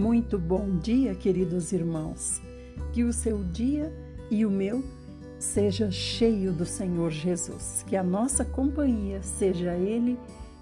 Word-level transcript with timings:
Muito 0.00 0.38
bom 0.38 0.78
dia, 0.78 1.14
queridos 1.14 1.72
irmãos. 1.72 2.40
Que 2.90 3.04
o 3.04 3.12
seu 3.12 3.44
dia 3.44 3.94
e 4.30 4.46
o 4.46 4.50
meu 4.50 4.82
seja 5.38 5.90
cheio 5.90 6.54
do 6.54 6.64
Senhor 6.64 7.10
Jesus. 7.10 7.84
Que 7.86 7.96
a 7.96 8.02
nossa 8.02 8.42
companhia 8.42 9.22
seja 9.22 9.74
Ele, 9.74 10.18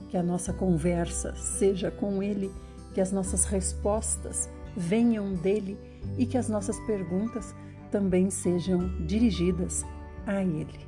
que 0.09 0.17
a 0.17 0.25
nossa 0.25 0.53
conversa 0.53 1.37
seja 1.37 1.89
com 1.89 2.21
Ele, 2.21 2.51
que 2.93 3.01
as 3.01 3.13
nossas 3.13 3.45
respostas 3.45 4.51
venham 4.77 5.33
dele 5.35 5.79
e 6.19 6.27
que 6.27 6.37
as 6.37 6.49
nossas 6.49 6.77
perguntas 6.81 7.55
também 7.93 8.31
sejam 8.31 8.89
dirigidas 9.07 9.87
a 10.27 10.43
Ele. 10.43 10.81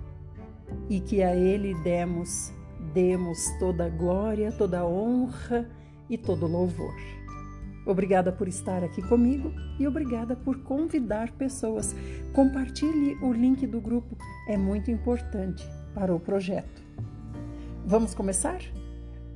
E 0.88 0.98
que 0.98 1.22
a 1.22 1.36
Ele 1.36 1.72
demos, 1.84 2.52
demos 2.92 3.48
toda 3.60 3.86
a 3.86 3.88
glória, 3.88 4.50
toda 4.50 4.80
a 4.80 4.84
honra 4.84 5.70
e 6.08 6.18
todo 6.18 6.46
o 6.46 6.50
louvor. 6.50 7.19
Obrigada 7.86 8.30
por 8.30 8.46
estar 8.46 8.84
aqui 8.84 9.02
comigo 9.02 9.52
e 9.78 9.86
obrigada 9.86 10.36
por 10.36 10.58
convidar 10.62 11.32
pessoas. 11.32 11.94
Compartilhe 12.32 13.16
o 13.22 13.32
link 13.32 13.66
do 13.66 13.80
grupo, 13.80 14.16
é 14.48 14.56
muito 14.56 14.90
importante 14.90 15.66
para 15.94 16.14
o 16.14 16.20
projeto. 16.20 16.82
Vamos 17.86 18.14
começar? 18.14 18.60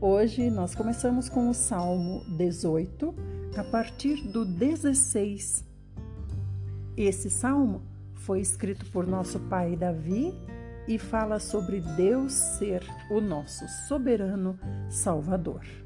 Hoje 0.01 0.51
nós 0.51 0.75
começamos 0.75 1.29
com 1.29 1.49
o 1.49 1.55
Salmo 1.55 2.23
18, 2.37 3.15
a 3.57 3.65
partir 3.65 4.17
do 4.29 4.45
16. 4.45 5.65
Esse 6.97 7.31
salmo 7.31 7.83
foi 8.15 8.41
escrito 8.41 8.87
por 8.91 9.07
nosso 9.07 9.41
pai 9.41 9.75
Davi 9.75 10.33
e 10.87 10.99
fala 10.99 11.41
sobre 11.41 11.81
Deus 11.81 12.33
ser 12.33 12.83
o 13.11 13.21
nosso 13.21 13.67
soberano 13.89 14.59
Salvador 14.91 15.84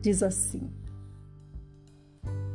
diz 0.00 0.22
assim: 0.22 0.70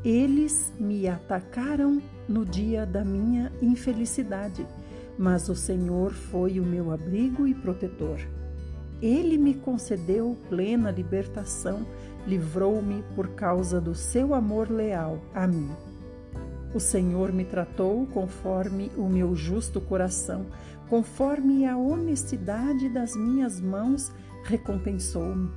Eles 0.03 0.73
me 0.79 1.07
atacaram 1.07 2.01
no 2.27 2.45
dia 2.45 2.85
da 2.85 3.03
minha 3.03 3.51
infelicidade, 3.61 4.65
mas 5.17 5.47
o 5.49 5.55
Senhor 5.55 6.11
foi 6.11 6.59
o 6.59 6.63
meu 6.63 6.91
abrigo 6.91 7.47
e 7.47 7.53
protetor. 7.53 8.19
Ele 9.01 9.37
me 9.37 9.53
concedeu 9.53 10.37
plena 10.49 10.89
libertação, 10.89 11.85
livrou-me 12.25 13.03
por 13.15 13.29
causa 13.29 13.79
do 13.79 13.93
seu 13.93 14.33
amor 14.33 14.69
leal 14.69 15.19
a 15.33 15.45
mim. 15.45 15.69
O 16.73 16.79
Senhor 16.79 17.31
me 17.31 17.45
tratou 17.45 18.05
conforme 18.07 18.91
o 18.97 19.07
meu 19.07 19.35
justo 19.35 19.79
coração, 19.79 20.45
conforme 20.89 21.65
a 21.65 21.77
honestidade 21.77 22.89
das 22.89 23.15
minhas 23.15 23.61
mãos 23.61 24.11
recompensou-me 24.43 25.49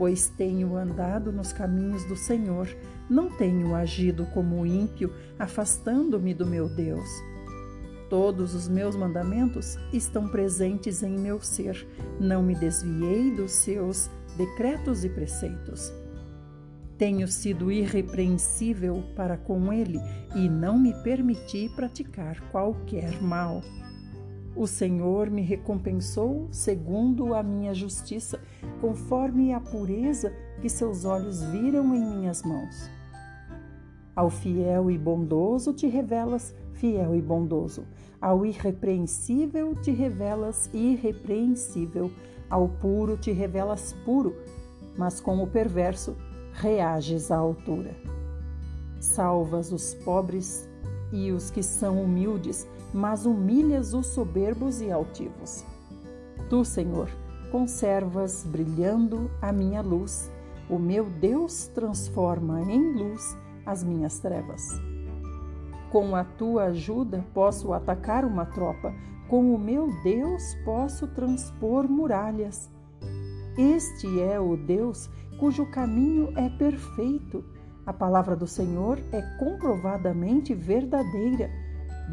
pois 0.00 0.30
tenho 0.30 0.78
andado 0.78 1.30
nos 1.30 1.52
caminhos 1.52 2.06
do 2.06 2.16
Senhor, 2.16 2.74
não 3.06 3.28
tenho 3.28 3.74
agido 3.74 4.24
como 4.32 4.64
ímpio, 4.64 5.12
afastando-me 5.38 6.32
do 6.32 6.46
meu 6.46 6.70
Deus. 6.70 7.06
Todos 8.08 8.54
os 8.54 8.66
meus 8.66 8.96
mandamentos 8.96 9.76
estão 9.92 10.26
presentes 10.26 11.02
em 11.02 11.18
meu 11.18 11.42
ser, 11.42 11.86
não 12.18 12.42
me 12.42 12.54
desviei 12.54 13.30
dos 13.30 13.52
seus 13.52 14.08
decretos 14.38 15.04
e 15.04 15.10
preceitos. 15.10 15.92
Tenho 16.96 17.28
sido 17.28 17.70
irrepreensível 17.70 19.04
para 19.14 19.36
com 19.36 19.70
ele 19.70 20.00
e 20.34 20.48
não 20.48 20.78
me 20.78 20.94
permiti 21.02 21.68
praticar 21.76 22.40
qualquer 22.50 23.20
mal. 23.20 23.60
O 24.56 24.66
Senhor 24.66 25.30
me 25.30 25.42
recompensou 25.42 26.48
segundo 26.50 27.34
a 27.34 27.42
minha 27.42 27.72
justiça, 27.72 28.40
conforme 28.80 29.54
a 29.54 29.60
pureza 29.60 30.32
que 30.60 30.68
seus 30.68 31.04
olhos 31.04 31.42
viram 31.44 31.94
em 31.94 32.04
minhas 32.04 32.42
mãos. 32.42 32.90
Ao 34.14 34.28
fiel 34.28 34.90
e 34.90 34.98
bondoso 34.98 35.72
te 35.72 35.86
revelas 35.86 36.54
fiel 36.72 37.14
e 37.14 37.22
bondoso, 37.22 37.84
ao 38.20 38.44
irrepreensível 38.44 39.74
te 39.74 39.92
revelas 39.92 40.68
irrepreensível, 40.74 42.10
ao 42.48 42.68
puro 42.68 43.16
te 43.16 43.30
revelas 43.30 43.94
puro, 44.04 44.34
mas 44.96 45.20
com 45.20 45.42
o 45.42 45.46
perverso 45.46 46.16
reages 46.52 47.30
à 47.30 47.36
altura. 47.36 47.94
Salvas 48.98 49.72
os 49.72 49.94
pobres 49.94 50.68
e 51.12 51.30
os 51.30 51.50
que 51.50 51.62
são 51.62 52.02
humildes, 52.02 52.66
mas 52.92 53.26
humilhas 53.26 53.94
os 53.94 54.08
soberbos 54.08 54.80
e 54.80 54.90
altivos. 54.90 55.64
Tu, 56.48 56.64
Senhor, 56.64 57.08
conservas 57.50 58.44
brilhando 58.44 59.30
a 59.40 59.52
minha 59.52 59.80
luz. 59.80 60.30
O 60.68 60.78
meu 60.78 61.04
Deus 61.04 61.68
transforma 61.68 62.60
em 62.62 62.92
luz 62.94 63.36
as 63.66 63.84
minhas 63.84 64.18
trevas. 64.18 64.80
Com 65.90 66.14
a 66.14 66.24
tua 66.24 66.64
ajuda 66.64 67.24
posso 67.34 67.72
atacar 67.72 68.24
uma 68.24 68.46
tropa, 68.46 68.94
com 69.28 69.54
o 69.54 69.58
meu 69.58 69.88
Deus 70.02 70.56
posso 70.64 71.06
transpor 71.08 71.88
muralhas. 71.88 72.70
Este 73.58 74.20
é 74.20 74.38
o 74.38 74.56
Deus 74.56 75.10
cujo 75.38 75.66
caminho 75.66 76.32
é 76.36 76.48
perfeito. 76.48 77.44
A 77.84 77.92
palavra 77.92 78.36
do 78.36 78.46
Senhor 78.46 78.98
é 79.10 79.20
comprovadamente 79.38 80.54
verdadeira 80.54 81.50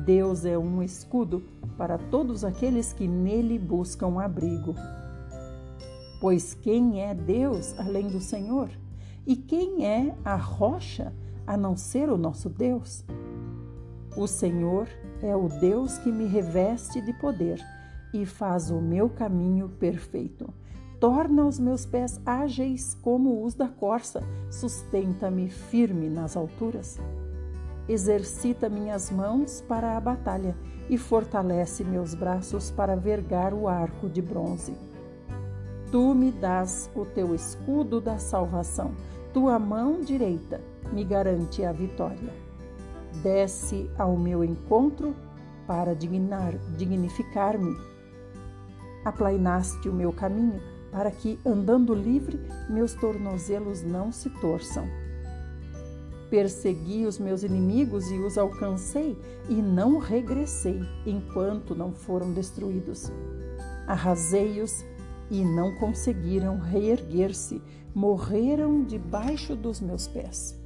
Deus 0.06 0.46
é 0.46 0.58
um 0.58 0.84
escudo 0.84 1.44
para 1.78 1.97
todos 1.97 2.46
aqueles 2.46 2.94
que 2.94 3.08
nele 3.08 3.58
buscam 3.58 4.22
abrigo. 4.22 4.75
Pois 6.22 6.53
quem 6.53 7.02
é 7.02 7.13
Deus 7.13 7.78
além 7.78 8.07
do 8.07 8.19
Senhor? 8.19 8.69
E 9.25 9.36
quem 9.36 9.86
é 9.86 10.16
a 10.24 10.36
rocha 10.36 11.13
a 11.46 11.57
não 11.57 11.75
ser 11.75 12.09
o 12.09 12.18
nosso 12.18 12.50
Deus? 12.50 13.03
O 14.16 14.28
Senhor 14.28 14.88
é 15.22 15.36
o 15.36 15.47
Deus 15.47 15.97
que 16.00 16.12
me 16.12 16.25
reveste 16.25 17.02
de 17.02 17.13
poder 17.13 17.59
e 18.13 18.25
faz 18.25 18.72
o 18.72 18.80
meu 18.80 19.09
caminho 19.09 19.69
perfeito. 19.69 20.52
Torna 21.00 21.46
os 21.46 21.59
meus 21.59 21.86
pés 21.86 22.19
ágeis 22.25 22.96
como 22.96 23.44
os 23.44 23.53
da 23.53 23.68
corça, 23.68 24.22
sustenta-me 24.50 25.50
firme 25.50 26.09
nas 26.09 26.36
alturas 26.36 27.00
exercita 27.88 28.70
minhas 28.70 29.09
mãos 29.09 29.64
para 29.68 29.96
a 29.96 30.00
batalha 30.00 30.56
e 30.90 30.98
fortalece 30.98 31.84
meus 31.84 32.14
braços 32.14 32.72
para 32.72 32.96
vergar 32.96 33.53
o 33.53 33.68
arco 33.68 34.09
de 34.09 34.22
bronze. 34.22 34.75
Tu 35.92 36.14
me 36.14 36.31
dás 36.31 36.90
o 36.96 37.06
teu 37.06 37.34
escudo 37.34 38.02
da 38.02 38.18
salvação, 38.18 38.92
tua 39.34 39.58
mão 39.58 40.02
direita 40.02 40.62
me 40.92 41.03
garante 41.03 41.64
a 41.64 41.72
vitória. 41.72 42.34
Desce 43.22 43.90
ao 43.98 44.18
meu 44.18 44.44
encontro 44.44 45.16
para 45.66 45.96
dignificar-me. 45.96 47.75
Aplainaste 49.04 49.88
o 49.88 49.94
meu 49.94 50.12
caminho 50.12 50.62
para 50.92 51.12
que, 51.12 51.40
andando 51.46 51.94
livre, 51.94 52.40
meus 52.69 52.94
tornozelos 52.94 53.84
não 53.84 54.12
se 54.12 54.30
torçam. 54.42 54.88
Persegui 56.30 57.06
os 57.06 57.18
meus 57.18 57.44
inimigos 57.44 58.12
e 58.12 58.18
os 58.20 58.38
alcancei, 58.38 59.18
e 59.48 59.56
não 59.56 59.98
regressei 59.98 60.82
enquanto 61.06 61.74
não 61.74 61.94
foram 61.94 62.34
destruídos. 62.34 63.12
Arrasei-os 63.88 64.84
e 65.30 65.44
não 65.44 65.76
conseguiram 65.76 66.60
reerguer-se, 66.60 67.62
morreram 67.96 68.84
debaixo 68.84 69.56
dos 69.56 69.80
meus 69.80 70.08
pés. 70.08 70.60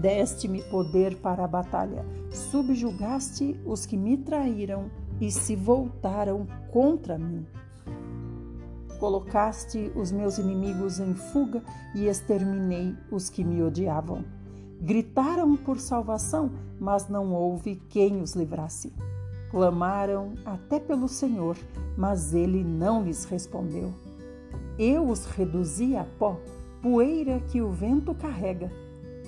Deste-me 0.00 0.62
poder 0.64 1.16
para 1.16 1.44
a 1.44 1.48
batalha, 1.48 2.04
subjugaste 2.30 3.58
os 3.64 3.86
que 3.86 3.96
me 3.96 4.16
traíram 4.16 4.90
e 5.20 5.30
se 5.30 5.56
voltaram 5.56 6.46
contra 6.70 7.18
mim. 7.18 7.46
Colocaste 8.98 9.92
os 9.94 10.10
meus 10.12 10.38
inimigos 10.38 11.00
em 11.00 11.14
fuga 11.14 11.62
e 11.94 12.06
exterminei 12.06 12.94
os 13.10 13.28
que 13.28 13.44
me 13.44 13.62
odiavam. 13.62 14.24
Gritaram 14.80 15.56
por 15.56 15.78
salvação, 15.78 16.50
mas 16.78 17.08
não 17.08 17.32
houve 17.32 17.76
quem 17.88 18.20
os 18.20 18.34
livrasse. 18.34 18.92
Clamaram 19.50 20.34
até 20.44 20.78
pelo 20.78 21.08
Senhor, 21.08 21.56
mas 21.96 22.34
ele 22.34 22.62
não 22.62 23.02
lhes 23.02 23.24
respondeu. 23.24 23.92
Eu 24.78 25.08
os 25.08 25.24
reduzi 25.24 25.96
a 25.96 26.04
pó, 26.04 26.38
poeira 26.82 27.40
que 27.48 27.62
o 27.62 27.70
vento 27.70 28.14
carrega. 28.14 28.70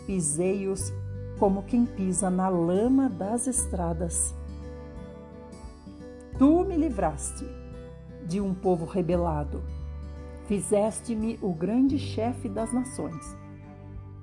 Pisei-os 0.06 0.92
como 1.38 1.62
quem 1.62 1.86
pisa 1.86 2.28
na 2.28 2.48
lama 2.48 3.08
das 3.08 3.46
estradas. 3.46 4.34
Tu 6.38 6.64
me 6.64 6.76
livraste 6.76 7.46
de 8.26 8.40
um 8.40 8.52
povo 8.52 8.84
rebelado. 8.84 9.62
Fizeste-me 10.46 11.38
o 11.40 11.52
grande 11.52 11.98
chefe 11.98 12.48
das 12.48 12.72
nações. 12.72 13.38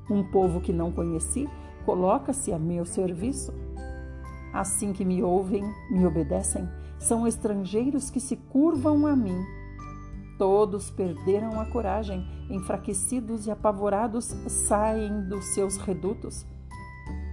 Um 0.09 0.23
povo 0.23 0.61
que 0.61 0.71
não 0.71 0.91
conheci 0.91 1.49
coloca-se 1.85 2.51
a 2.51 2.59
meu 2.59 2.85
serviço. 2.85 3.53
Assim 4.53 4.93
que 4.93 5.03
me 5.03 5.21
ouvem, 5.21 5.63
me 5.89 6.05
obedecem, 6.05 6.67
são 6.97 7.27
estrangeiros 7.27 8.09
que 8.09 8.19
se 8.19 8.35
curvam 8.35 9.05
a 9.05 9.15
mim. 9.15 9.43
Todos 10.37 10.89
perderam 10.89 11.59
a 11.59 11.65
coragem, 11.65 12.25
enfraquecidos 12.49 13.47
e 13.47 13.51
apavorados, 13.51 14.25
saem 14.47 15.27
dos 15.27 15.45
seus 15.53 15.77
redutos. 15.77 16.45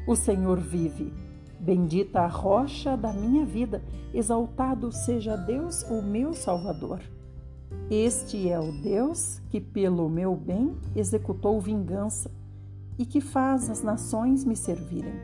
O 0.06 0.16
Senhor 0.16 0.58
vive. 0.58 1.12
Bendita 1.60 2.22
a 2.22 2.26
rocha 2.26 2.96
da 2.96 3.12
minha 3.12 3.46
vida, 3.46 3.84
exaltado 4.12 4.90
seja 4.90 5.36
Deus, 5.36 5.84
o 5.84 6.02
meu 6.02 6.32
Salvador. 6.32 7.00
Este 7.88 8.48
é 8.48 8.58
o 8.58 8.72
Deus 8.82 9.40
que, 9.48 9.60
pelo 9.60 10.08
meu 10.08 10.34
bem, 10.34 10.76
executou 10.96 11.60
vingança 11.60 12.30
e 12.98 13.06
que 13.06 13.20
faz 13.20 13.70
as 13.70 13.82
nações 13.82 14.44
me 14.44 14.56
servirem. 14.56 15.14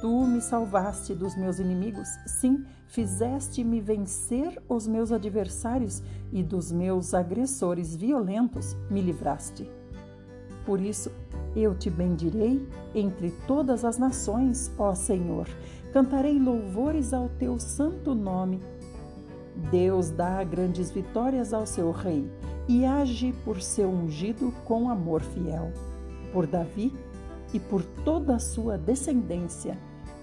Tu 0.00 0.26
me 0.26 0.40
salvaste 0.40 1.14
dos 1.14 1.34
meus 1.34 1.58
inimigos, 1.58 2.08
sim, 2.26 2.62
fizeste-me 2.88 3.80
vencer 3.80 4.62
os 4.68 4.86
meus 4.86 5.10
adversários 5.10 6.02
e 6.30 6.42
dos 6.42 6.70
meus 6.70 7.14
agressores 7.14 7.96
violentos 7.96 8.76
me 8.90 9.00
livraste. 9.00 9.66
Por 10.66 10.80
isso, 10.80 11.10
eu 11.56 11.74
te 11.74 11.88
bendirei 11.88 12.68
entre 12.94 13.30
todas 13.46 13.84
as 13.84 13.96
nações, 13.96 14.70
ó 14.76 14.94
Senhor. 14.94 15.48
Cantarei 15.92 16.38
louvores 16.38 17.14
ao 17.14 17.28
teu 17.28 17.58
santo 17.58 18.14
nome. 18.14 18.60
Deus 19.70 20.10
dá 20.10 20.44
grandes 20.44 20.90
vitórias 20.90 21.54
ao 21.54 21.64
seu 21.64 21.90
rei 21.92 22.30
e 22.68 22.84
age 22.84 23.32
por 23.44 23.62
seu 23.62 23.88
ungido 23.88 24.52
com 24.64 24.90
amor 24.90 25.22
fiel 25.22 25.72
por 26.34 26.48
Davi 26.48 26.92
e 27.52 27.60
por 27.60 27.80
toda 28.04 28.34
a 28.34 28.40
sua 28.40 28.76
descendência 28.76 29.78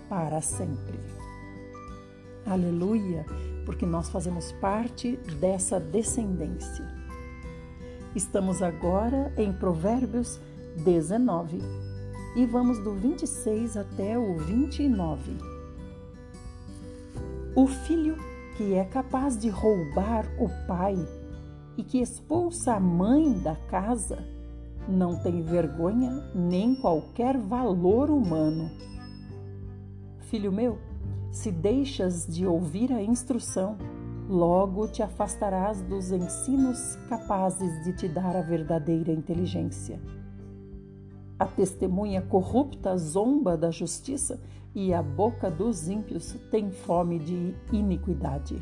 para 0.09 0.41
sempre. 0.41 0.99
Aleluia, 2.45 3.25
porque 3.65 3.85
nós 3.85 4.09
fazemos 4.09 4.51
parte 4.53 5.15
dessa 5.39 5.79
descendência. 5.79 6.85
Estamos 8.13 8.61
agora 8.61 9.33
em 9.37 9.53
Provérbios 9.53 10.37
19 10.83 11.59
e 12.35 12.45
vamos 12.45 12.79
do 12.79 12.93
26 12.93 13.77
até 13.77 14.19
o 14.19 14.37
29. 14.37 15.37
O 17.55 17.67
filho 17.67 18.17
que 18.57 18.73
é 18.73 18.83
capaz 18.83 19.37
de 19.37 19.47
roubar 19.47 20.25
o 20.37 20.49
pai 20.67 20.95
e 21.77 21.83
que 21.83 22.01
expulsa 22.01 22.73
a 22.73 22.79
mãe 22.81 23.31
da 23.39 23.55
casa 23.55 24.40
não 24.91 25.15
tem 25.15 25.41
vergonha 25.41 26.11
nem 26.35 26.75
qualquer 26.75 27.37
valor 27.37 28.09
humano. 28.09 28.69
Filho 30.19 30.51
meu, 30.51 30.77
se 31.31 31.51
deixas 31.51 32.27
de 32.27 32.45
ouvir 32.45 32.91
a 32.91 33.01
instrução, 33.01 33.77
logo 34.29 34.87
te 34.87 35.01
afastarás 35.01 35.81
dos 35.81 36.11
ensinos 36.11 36.95
capazes 37.09 37.83
de 37.83 37.93
te 37.93 38.07
dar 38.07 38.35
a 38.35 38.41
verdadeira 38.41 39.11
inteligência. 39.11 39.99
A 41.39 41.45
testemunha 41.45 42.21
corrupta 42.21 42.95
zomba 42.97 43.57
da 43.57 43.71
justiça 43.71 44.39
e 44.75 44.93
a 44.93 45.01
boca 45.01 45.49
dos 45.49 45.87
ímpios 45.87 46.35
tem 46.51 46.69
fome 46.69 47.17
de 47.17 47.55
iniquidade. 47.71 48.61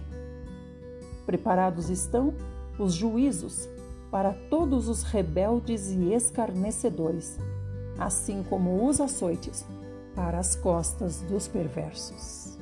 Preparados 1.25 1.89
estão 1.89 2.33
os 2.79 2.93
juízos 2.93 3.69
para 4.11 4.33
todos 4.33 4.87
os 4.87 5.03
rebeldes 5.03 5.89
e 5.91 6.13
escarnecedores, 6.13 7.37
assim 7.97 8.43
como 8.43 8.87
os 8.87 8.99
açoites 8.99 9.65
para 10.15 10.39
as 10.39 10.55
costas 10.55 11.21
dos 11.21 11.47
perversos. 11.47 12.57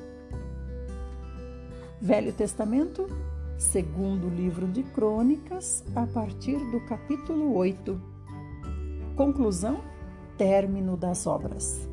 Velho 2.00 2.32
Testamento, 2.32 3.08
segundo 3.56 4.28
livro 4.28 4.68
de 4.68 4.82
Crônicas, 4.82 5.84
a 5.96 6.06
partir 6.06 6.58
do 6.70 6.80
capítulo 6.86 7.56
8. 7.56 8.00
Conclusão: 9.16 9.80
término 10.36 10.96
das 10.96 11.26
obras. 11.26 11.88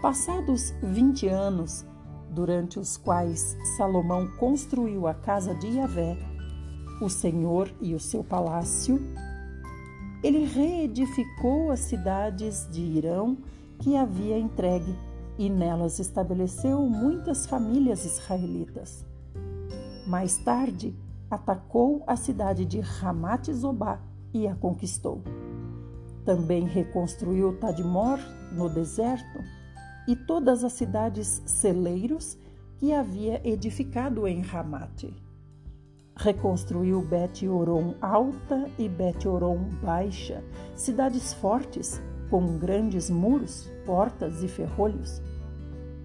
Passados 0.00 0.72
20 0.82 1.26
anos, 1.28 1.84
durante 2.30 2.78
os 2.78 2.96
quais 2.96 3.56
Salomão 3.76 4.28
construiu 4.38 5.06
a 5.06 5.12
casa 5.12 5.54
de 5.54 5.66
Yahvé, 5.66 6.16
o 7.00 7.08
Senhor 7.08 7.72
e 7.80 7.94
o 7.94 8.00
seu 8.00 8.24
palácio, 8.24 9.00
ele 10.22 10.44
reedificou 10.44 11.70
as 11.70 11.80
cidades 11.80 12.68
de 12.70 12.80
Irão 12.80 13.38
que 13.78 13.96
havia 13.96 14.36
entregue 14.36 14.94
e 15.38 15.48
nelas 15.48 16.00
estabeleceu 16.00 16.80
muitas 16.82 17.46
famílias 17.46 18.04
israelitas. 18.04 19.04
Mais 20.06 20.36
tarde, 20.38 20.96
atacou 21.30 22.02
a 22.06 22.16
cidade 22.16 22.64
de 22.64 22.80
Ramat 22.80 23.52
Zobá 23.52 24.00
e 24.34 24.48
a 24.48 24.54
conquistou. 24.56 25.22
Também 26.24 26.64
reconstruiu 26.64 27.56
Tadmor 27.58 28.18
no 28.52 28.68
deserto 28.68 29.38
e 30.08 30.16
todas 30.16 30.64
as 30.64 30.72
cidades 30.72 31.42
celeiros 31.46 32.36
que 32.78 32.92
havia 32.92 33.40
edificado 33.48 34.26
em 34.26 34.40
Ramate 34.40 35.27
reconstruiu 36.18 37.00
Bet-Oron 37.00 37.94
Alta 38.00 38.68
e 38.76 38.88
Bet-Oron 38.88 39.58
Baixa, 39.80 40.42
cidades 40.74 41.32
fortes 41.32 42.02
com 42.28 42.58
grandes 42.58 43.08
muros, 43.08 43.70
portas 43.86 44.42
e 44.42 44.48
ferrolhos. 44.48 45.22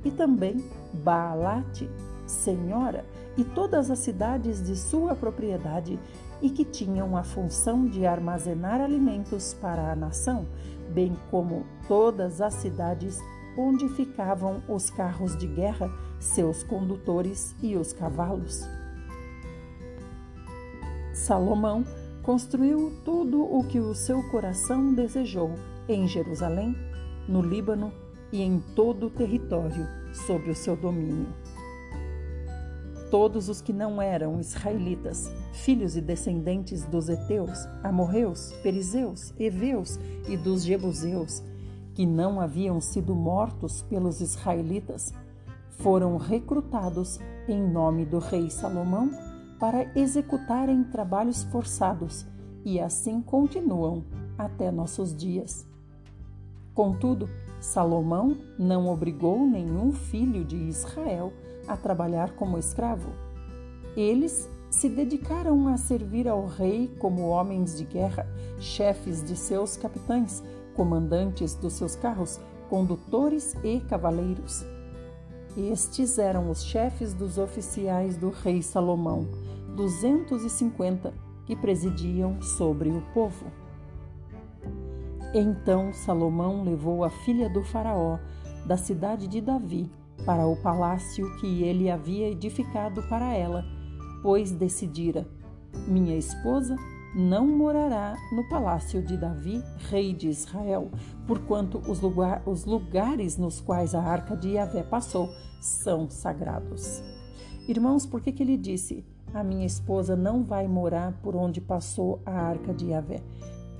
E 0.05 0.11
também 0.11 0.63
Baalate, 0.93 1.89
senhora, 2.27 3.03
e 3.35 3.43
todas 3.43 3.89
as 3.89 3.99
cidades 3.99 4.63
de 4.63 4.75
sua 4.75 5.15
propriedade 5.15 5.99
e 6.41 6.49
que 6.49 6.63
tinham 6.63 7.17
a 7.17 7.23
função 7.23 7.87
de 7.87 8.05
armazenar 8.05 8.79
alimentos 8.79 9.55
para 9.55 9.91
a 9.91 9.95
nação, 9.95 10.45
bem 10.89 11.17
como 11.31 11.65
todas 11.87 12.39
as 12.39 12.53
cidades 12.55 13.19
onde 13.57 13.89
ficavam 13.89 14.61
os 14.67 14.89
carros 14.91 15.35
de 15.37 15.47
guerra, 15.47 15.89
seus 16.19 16.61
condutores 16.63 17.55
e 17.61 17.75
os 17.75 17.91
cavalos. 17.91 18.67
Salomão 21.23 21.85
construiu 22.21 22.91
tudo 23.05 23.41
o 23.41 23.63
que 23.63 23.79
o 23.79 23.95
seu 23.95 24.21
coração 24.29 24.93
desejou 24.93 25.51
em 25.87 26.05
Jerusalém, 26.05 26.75
no 27.29 27.41
Líbano 27.41 27.93
e 28.29 28.41
em 28.41 28.61
todo 28.75 29.07
o 29.07 29.09
território 29.09 29.87
sob 30.13 30.49
o 30.49 30.55
seu 30.55 30.75
domínio. 30.75 31.27
Todos 33.09 33.47
os 33.47 33.61
que 33.61 33.71
não 33.71 34.01
eram 34.01 34.37
israelitas, 34.37 35.31
filhos 35.53 35.95
e 35.95 36.01
descendentes 36.01 36.83
dos 36.87 37.07
heteus, 37.07 37.57
amorreus, 37.81 38.51
perizeus, 38.61 39.33
heveus 39.39 39.97
e 40.27 40.35
dos 40.35 40.61
jebuseus, 40.61 41.41
que 41.93 42.05
não 42.05 42.41
haviam 42.41 42.81
sido 42.81 43.15
mortos 43.15 43.81
pelos 43.83 44.19
israelitas, 44.19 45.13
foram 45.69 46.17
recrutados 46.17 47.17
em 47.47 47.61
nome 47.65 48.03
do 48.03 48.19
rei 48.19 48.49
Salomão 48.49 49.32
para 49.63 49.89
executarem 49.97 50.83
trabalhos 50.83 51.43
forçados 51.43 52.25
e 52.65 52.81
assim 52.81 53.21
continuam 53.21 54.03
até 54.37 54.69
nossos 54.69 55.15
dias. 55.15 55.65
Contudo, 56.73 57.29
Salomão 57.61 58.35
não 58.59 58.89
obrigou 58.89 59.47
nenhum 59.47 59.93
filho 59.93 60.43
de 60.43 60.57
Israel 60.57 61.31
a 61.65 61.77
trabalhar 61.77 62.35
como 62.35 62.57
escravo. 62.57 63.09
Eles 63.95 64.49
se 64.69 64.89
dedicaram 64.89 65.69
a 65.69 65.77
servir 65.77 66.27
ao 66.27 66.45
rei 66.45 66.93
como 66.99 67.29
homens 67.29 67.77
de 67.77 67.85
guerra, 67.85 68.27
chefes 68.59 69.23
de 69.23 69.37
seus 69.37 69.77
capitães, 69.77 70.43
comandantes 70.75 71.55
dos 71.55 71.71
seus 71.71 71.95
carros, 71.95 72.37
condutores 72.69 73.55
e 73.63 73.79
cavaleiros. 73.79 74.65
Estes 75.55 76.17
eram 76.17 76.49
os 76.49 76.65
chefes 76.65 77.13
dos 77.13 77.37
oficiais 77.37 78.17
do 78.17 78.29
rei 78.29 78.61
Salomão, 78.61 79.25
250 79.75 81.13
que 81.45 81.55
presidiam 81.55 82.41
sobre 82.41 82.89
o 82.89 83.01
povo. 83.13 83.45
Então 85.33 85.91
Salomão 85.93 86.63
levou 86.63 87.03
a 87.03 87.09
filha 87.09 87.49
do 87.49 87.63
Faraó 87.63 88.19
da 88.65 88.77
cidade 88.77 89.27
de 89.27 89.41
Davi 89.41 89.91
para 90.25 90.45
o 90.45 90.55
palácio 90.55 91.35
que 91.37 91.63
ele 91.63 91.89
havia 91.89 92.29
edificado 92.29 93.03
para 93.03 93.33
ela, 93.33 93.65
pois 94.21 94.51
decidira: 94.51 95.27
Minha 95.87 96.15
esposa 96.15 96.77
não 97.15 97.45
morará 97.45 98.15
no 98.31 98.47
palácio 98.49 99.01
de 99.01 99.17
Davi, 99.17 99.61
rei 99.89 100.13
de 100.13 100.29
Israel, 100.29 100.89
porquanto 101.27 101.77
os, 101.89 101.99
lugar, 101.99 102.41
os 102.45 102.65
lugares 102.65 103.37
nos 103.37 103.61
quais 103.61 103.93
a 103.93 104.01
arca 104.01 104.35
de 104.35 104.51
Yahvé 104.51 104.83
passou 104.83 105.29
são 105.61 106.09
sagrados. 106.09 107.03
Irmãos, 107.67 108.05
por 108.05 108.21
que, 108.21 108.31
que 108.31 108.43
ele 108.43 108.57
disse: 108.57 109.05
a 109.33 109.43
minha 109.43 109.65
esposa 109.65 110.15
não 110.15 110.43
vai 110.43 110.67
morar 110.67 111.13
por 111.23 111.35
onde 111.35 111.59
passou 111.59 112.21
a 112.25 112.31
arca 112.31 112.73
de 112.73 112.91
Yahvé. 112.91 113.21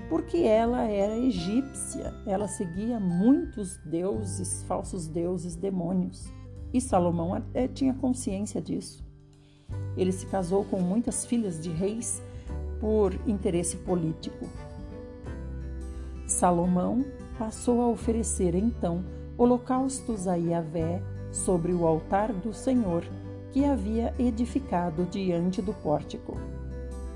Porque 0.08 0.38
ela 0.38 0.82
era 0.82 1.16
egípcia, 1.16 2.12
ela 2.26 2.48
seguia 2.48 2.98
muitos 2.98 3.76
deuses, 3.78 4.62
falsos 4.64 5.06
deuses, 5.06 5.56
demônios. 5.56 6.30
E 6.72 6.80
Salomão 6.80 7.40
é, 7.54 7.68
tinha 7.68 7.94
consciência 7.94 8.60
disso. 8.60 9.04
Ele 9.96 10.12
se 10.12 10.26
casou 10.26 10.64
com 10.64 10.80
muitas 10.80 11.24
filhas 11.24 11.62
de 11.62 11.70
reis 11.70 12.20
por 12.80 13.14
interesse 13.26 13.76
político. 13.78 14.46
Salomão 16.26 17.04
passou 17.38 17.80
a 17.80 17.88
oferecer 17.88 18.54
então 18.54 19.04
holocaustos 19.38 20.26
a 20.26 20.34
Yahvé 20.34 21.02
sobre 21.32 21.72
o 21.72 21.86
altar 21.86 22.32
do 22.32 22.52
Senhor 22.52 23.04
que 23.54 23.64
havia 23.64 24.12
edificado 24.18 25.04
diante 25.04 25.62
do 25.62 25.72
pórtico. 25.72 26.36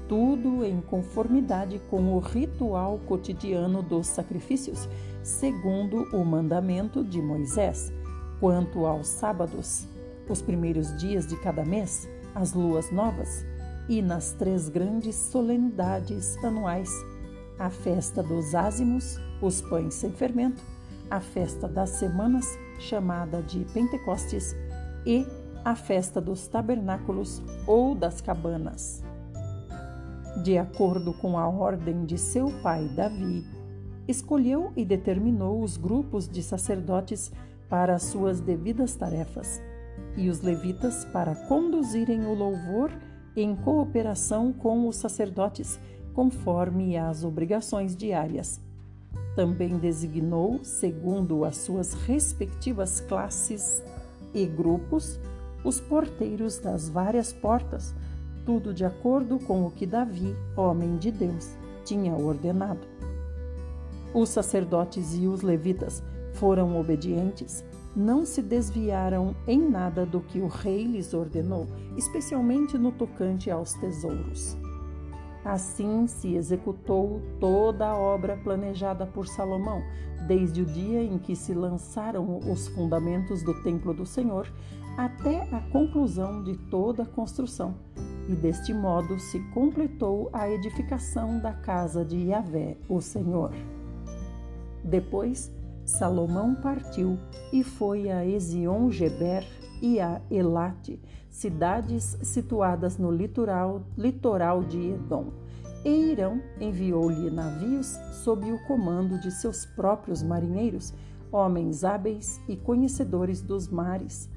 Tudo 0.09 0.65
em 0.65 0.81
conformidade 0.81 1.81
com 1.91 2.15
o 2.15 2.21
ritual 2.21 3.01
cotidiano 3.07 3.83
dos 3.83 4.07
sacrifícios, 4.07 4.89
segundo 5.21 6.05
o 6.17 6.25
mandamento 6.25 7.03
de 7.03 7.21
Moisés. 7.21 7.93
Quanto 8.39 8.87
aos 8.87 9.09
sábados, 9.09 9.85
os 10.29 10.41
primeiros 10.41 10.97
dias 10.97 11.27
de 11.27 11.37
cada 11.41 11.65
mês, 11.65 12.09
as 12.37 12.53
luas 12.53 12.93
novas, 12.93 13.45
e 13.89 14.01
nas 14.01 14.31
três 14.31 14.69
grandes 14.69 15.17
solenidades 15.17 16.37
anuais, 16.45 16.89
a 17.59 17.69
festa 17.69 18.23
dos 18.23 18.55
ázimos, 18.55 19.19
os 19.43 19.61
pães 19.61 19.95
sem 19.95 20.13
fermento, 20.13 20.63
a 21.11 21.19
festa 21.19 21.67
das 21.67 21.91
semanas, 21.91 22.47
chamada 22.79 23.43
de 23.43 23.65
Pentecostes, 23.75 24.55
e 25.05 25.27
a 25.69 25.75
festa 25.75 26.19
dos 26.19 26.49
tabernáculos 26.49 27.43
ou 27.67 27.95
das 27.95 28.23
cabanas. 28.23 29.05
De 30.43 30.57
acordo 30.57 31.13
com 31.13 31.37
a 31.37 31.47
ordem 31.47 32.07
de 32.07 32.17
seu 32.17 32.51
pai 32.63 32.89
Davi, 32.97 33.45
escolheu 34.07 34.73
e 34.75 34.83
determinou 34.83 35.63
os 35.63 35.77
grupos 35.77 36.27
de 36.27 36.43
sacerdotes 36.43 37.31
para 37.69 37.99
suas 37.99 38.41
devidas 38.41 38.95
tarefas 38.95 39.61
e 40.17 40.31
os 40.31 40.41
levitas 40.41 41.05
para 41.05 41.35
conduzirem 41.35 42.25
o 42.25 42.33
louvor 42.33 42.91
em 43.37 43.55
cooperação 43.55 44.55
com 44.55 44.89
os 44.89 44.97
sacerdotes, 44.97 45.79
conforme 46.15 46.97
as 46.97 47.25
obrigações 47.25 47.95
diárias. 47.95 48.59
Também 49.37 49.77
designou, 49.77 50.65
segundo 50.65 51.45
as 51.45 51.59
suas 51.59 51.93
respectivas 51.93 53.03
classes 53.03 53.83
e 54.33 54.47
grupos, 54.47 55.21
os 55.69 55.79
porteiros 55.79 56.59
das 56.59 56.89
várias 56.89 57.31
portas, 57.31 57.95
tudo 58.47 58.73
de 58.73 58.87
acordo 58.87 59.39
com 59.39 59.67
o 59.67 59.71
que 59.71 59.85
Davi, 59.85 60.35
homem 60.57 60.97
de 60.97 61.13
Deus, 61.13 61.55
tinha 61.85 62.15
ordenado. 62.15 62.89
Os 64.15 64.31
sacerdotes 64.31 65.15
e 65.15 65.27
os 65.27 65.43
levitas 65.43 66.03
foram 66.33 66.81
obedientes, 66.81 67.63
não 67.95 68.25
se 68.25 68.41
desviaram 68.41 69.37
em 69.47 69.61
nada 69.61 70.07
do 70.07 70.21
que 70.21 70.41
o 70.41 70.47
rei 70.47 70.85
lhes 70.85 71.13
ordenou, 71.13 71.67
especialmente 71.99 72.79
no 72.79 72.91
tocante 72.91 73.51
aos 73.51 73.75
tesouros. 73.75 74.57
Assim 75.45 76.07
se 76.07 76.35
executou 76.35 77.21
toda 77.39 77.89
a 77.89 77.97
obra 77.97 78.39
planejada 78.39 79.05
por 79.05 79.29
Salomão, 79.29 79.83
desde 80.27 80.63
o 80.63 80.65
dia 80.65 81.03
em 81.03 81.19
que 81.19 81.37
se 81.37 81.53
lançaram 81.53 82.39
os 82.51 82.69
fundamentos 82.69 83.43
do 83.43 83.63
templo 83.63 83.93
do 83.93 84.07
Senhor 84.07 84.51
até 84.99 85.43
a 85.55 85.61
conclusão 85.71 86.43
de 86.43 86.57
toda 86.57 87.05
a 87.05 87.07
construção. 87.07 87.77
E 88.29 88.35
deste 88.35 88.75
modo 88.75 89.17
se 89.21 89.39
completou 89.55 90.29
a 90.33 90.51
edificação 90.51 91.39
da 91.39 91.53
casa 91.53 92.05
de 92.05 92.17
Yahvé, 92.17 92.77
o 92.89 93.01
Senhor. 93.01 93.53
Depois, 94.83 95.55
Salomão 95.85 96.57
partiu 96.57 97.17
e 97.53 97.63
foi 97.63 98.11
a 98.11 98.27
Ezion-Geber 98.27 99.47
e 99.81 100.01
a 100.01 100.21
Elate, 100.29 101.01
cidades 101.31 102.19
situadas 102.21 102.99
no 102.99 103.13
litoral, 103.13 103.85
litoral 103.97 104.65
de 104.65 104.95
Edom. 104.95 105.33
E 105.85 106.11
Irão 106.11 106.43
enviou-lhe 106.61 107.31
navios 107.31 107.97
sob 108.25 108.51
o 108.51 108.67
comando 108.67 109.17
de 109.21 109.31
seus 109.31 109.65
próprios 109.65 110.25
marinheiros, 110.25 110.93
homens 111.31 111.85
hábeis 111.85 112.41
e 112.49 112.57
conhecedores 112.57 113.41
dos 113.41 113.69
mares. 113.69 114.29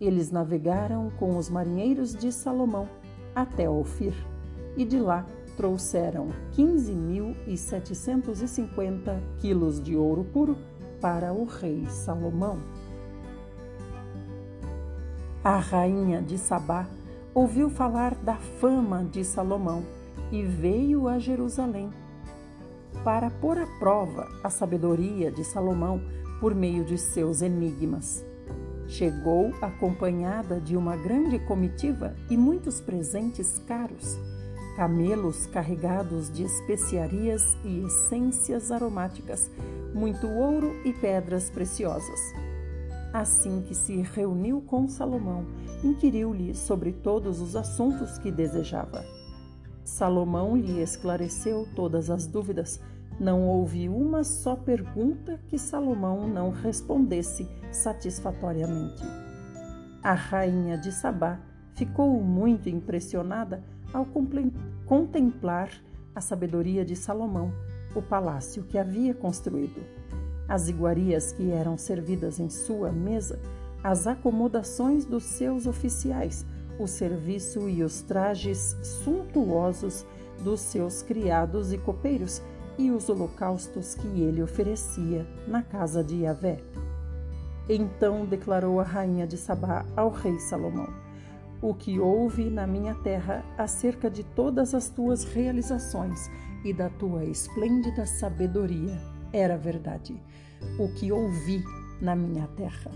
Eles 0.00 0.30
navegaram 0.30 1.10
com 1.18 1.36
os 1.36 1.50
marinheiros 1.50 2.14
de 2.14 2.32
Salomão 2.32 2.88
até 3.34 3.68
Ofir, 3.68 4.14
e 4.76 4.84
de 4.84 4.98
lá 4.98 5.26
trouxeram 5.56 6.28
15.750 6.56 9.20
quilos 9.40 9.82
de 9.82 9.96
ouro 9.96 10.22
puro 10.24 10.56
para 11.00 11.32
o 11.32 11.44
rei 11.44 11.86
Salomão. 11.86 12.58
A 15.44 15.58
rainha 15.58 16.22
de 16.22 16.38
Sabá 16.38 16.86
ouviu 17.34 17.68
falar 17.70 18.14
da 18.14 18.36
fama 18.36 19.04
de 19.04 19.24
Salomão 19.24 19.84
e 20.30 20.42
veio 20.42 21.08
a 21.08 21.18
Jerusalém 21.18 21.90
para 23.04 23.30
pôr 23.30 23.58
à 23.58 23.66
prova 23.78 24.28
a 24.44 24.50
sabedoria 24.50 25.30
de 25.30 25.44
Salomão 25.44 26.00
por 26.40 26.54
meio 26.54 26.84
de 26.84 26.98
seus 26.98 27.42
enigmas. 27.42 28.24
Chegou 28.90 29.54
acompanhada 29.62 30.60
de 30.60 30.76
uma 30.76 30.96
grande 30.96 31.38
comitiva 31.38 32.16
e 32.28 32.36
muitos 32.36 32.80
presentes 32.80 33.56
caros, 33.60 34.18
camelos 34.74 35.46
carregados 35.46 36.28
de 36.28 36.42
especiarias 36.42 37.56
e 37.64 37.84
essências 37.84 38.72
aromáticas, 38.72 39.48
muito 39.94 40.26
ouro 40.26 40.74
e 40.84 40.92
pedras 40.92 41.48
preciosas. 41.48 42.18
Assim 43.12 43.62
que 43.62 43.76
se 43.76 44.02
reuniu 44.02 44.60
com 44.60 44.88
Salomão, 44.88 45.46
inquiriu-lhe 45.84 46.52
sobre 46.52 46.90
todos 46.90 47.40
os 47.40 47.54
assuntos 47.54 48.18
que 48.18 48.32
desejava. 48.32 49.04
Salomão 49.84 50.56
lhe 50.56 50.82
esclareceu 50.82 51.64
todas 51.76 52.10
as 52.10 52.26
dúvidas 52.26 52.80
não 53.20 53.46
houve 53.46 53.86
uma 53.86 54.24
só 54.24 54.56
pergunta 54.56 55.38
que 55.46 55.58
Salomão 55.58 56.26
não 56.26 56.50
respondesse 56.50 57.46
satisfatoriamente. 57.70 59.04
A 60.02 60.14
rainha 60.14 60.78
de 60.78 60.90
Sabá 60.90 61.38
ficou 61.74 62.22
muito 62.22 62.70
impressionada 62.70 63.62
ao 63.92 64.06
contemplar 64.86 65.70
a 66.14 66.20
sabedoria 66.22 66.82
de 66.82 66.96
Salomão, 66.96 67.52
o 67.94 68.00
palácio 68.00 68.62
que 68.62 68.78
havia 68.78 69.12
construído, 69.12 69.82
as 70.48 70.68
iguarias 70.68 71.32
que 71.32 71.50
eram 71.50 71.76
servidas 71.76 72.40
em 72.40 72.48
sua 72.48 72.90
mesa, 72.90 73.38
as 73.84 74.06
acomodações 74.06 75.04
dos 75.04 75.24
seus 75.24 75.66
oficiais, 75.66 76.46
o 76.78 76.86
serviço 76.86 77.68
e 77.68 77.82
os 77.82 78.00
trajes 78.00 78.76
suntuosos 78.82 80.06
dos 80.42 80.60
seus 80.60 81.02
criados 81.02 81.70
e 81.70 81.76
copeiros 81.76 82.42
e 82.80 82.90
os 82.90 83.10
holocaustos 83.10 83.94
que 83.94 84.06
ele 84.06 84.42
oferecia 84.42 85.26
na 85.46 85.62
casa 85.62 86.02
de 86.02 86.22
Yahvé. 86.22 86.58
Então 87.68 88.24
declarou 88.24 88.80
a 88.80 88.82
rainha 88.82 89.26
de 89.26 89.36
Sabá 89.36 89.84
ao 89.94 90.08
rei 90.08 90.40
Salomão: 90.40 90.88
O 91.60 91.74
que 91.74 92.00
houve 92.00 92.48
na 92.48 92.66
minha 92.66 92.94
terra 92.94 93.44
acerca 93.58 94.10
de 94.10 94.24
todas 94.24 94.74
as 94.74 94.88
tuas 94.88 95.24
realizações 95.24 96.30
e 96.64 96.72
da 96.72 96.88
tua 96.88 97.24
esplêndida 97.24 98.06
sabedoria 98.06 98.98
era 99.30 99.58
verdade. 99.58 100.18
O 100.78 100.88
que 100.94 101.12
ouvi 101.12 101.62
na 102.00 102.16
minha 102.16 102.46
terra. 102.56 102.90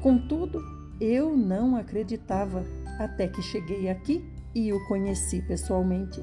Contudo, 0.00 0.62
eu 1.00 1.36
não 1.36 1.76
acreditava 1.76 2.64
até 2.98 3.26
que 3.26 3.42
cheguei 3.42 3.88
aqui 3.88 4.24
e 4.54 4.72
o 4.72 4.86
conheci 4.86 5.42
pessoalmente. 5.42 6.22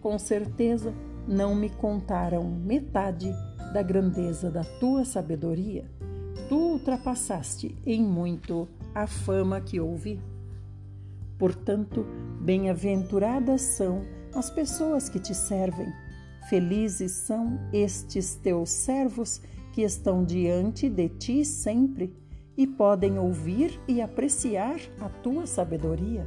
Com 0.00 0.18
certeza, 0.18 0.94
não 1.26 1.54
me 1.54 1.70
contaram 1.70 2.44
metade 2.44 3.32
da 3.72 3.82
grandeza 3.82 4.50
da 4.50 4.64
tua 4.64 5.04
sabedoria. 5.04 5.84
Tu 6.48 6.56
ultrapassaste 6.56 7.76
em 7.86 8.02
muito 8.02 8.68
a 8.94 9.06
fama 9.06 9.60
que 9.60 9.78
ouvi. 9.78 10.20
Portanto, 11.38 12.04
bem-aventuradas 12.40 13.62
são 13.62 14.04
as 14.34 14.50
pessoas 14.50 15.08
que 15.08 15.18
te 15.18 15.34
servem. 15.34 15.92
Felizes 16.48 17.12
são 17.12 17.58
estes 17.72 18.34
teus 18.34 18.70
servos 18.70 19.40
que 19.72 19.82
estão 19.82 20.24
diante 20.24 20.88
de 20.88 21.08
ti 21.08 21.44
sempre 21.44 22.12
e 22.56 22.66
podem 22.66 23.18
ouvir 23.18 23.80
e 23.86 24.02
apreciar 24.02 24.76
a 25.00 25.08
tua 25.08 25.46
sabedoria. 25.46 26.26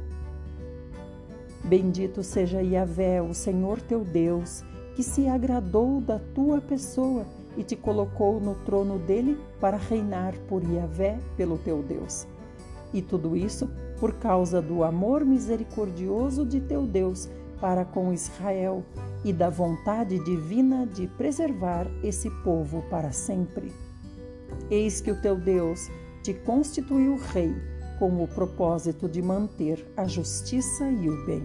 Bendito 1.62 2.22
seja 2.22 2.60
Yahvé, 2.60 3.22
o 3.22 3.32
Senhor 3.32 3.80
teu 3.80 4.04
Deus, 4.04 4.64
que 4.94 5.02
se 5.02 5.28
agradou 5.28 6.00
da 6.00 6.18
tua 6.18 6.60
pessoa 6.60 7.26
e 7.56 7.62
te 7.62 7.76
colocou 7.76 8.40
no 8.40 8.54
trono 8.64 8.98
dele 8.98 9.38
para 9.60 9.76
reinar 9.76 10.34
por 10.48 10.62
Yahvé, 10.62 11.18
pelo 11.36 11.58
teu 11.58 11.82
Deus. 11.82 12.26
E 12.92 13.02
tudo 13.02 13.36
isso 13.36 13.68
por 13.98 14.14
causa 14.14 14.60
do 14.60 14.84
amor 14.84 15.24
misericordioso 15.24 16.44
de 16.44 16.60
teu 16.60 16.86
Deus 16.86 17.28
para 17.60 17.84
com 17.84 18.12
Israel 18.12 18.84
e 19.24 19.32
da 19.32 19.48
vontade 19.48 20.18
divina 20.22 20.86
de 20.86 21.06
preservar 21.06 21.86
esse 22.02 22.30
povo 22.42 22.82
para 22.90 23.12
sempre. 23.12 23.72
Eis 24.70 25.00
que 25.00 25.10
o 25.10 25.20
teu 25.20 25.36
Deus 25.36 25.88
te 26.22 26.34
constituiu 26.34 27.16
rei 27.32 27.54
com 27.98 28.22
o 28.22 28.28
propósito 28.28 29.08
de 29.08 29.22
manter 29.22 29.86
a 29.96 30.06
justiça 30.06 30.90
e 30.90 31.08
o 31.08 31.24
bem. 31.24 31.42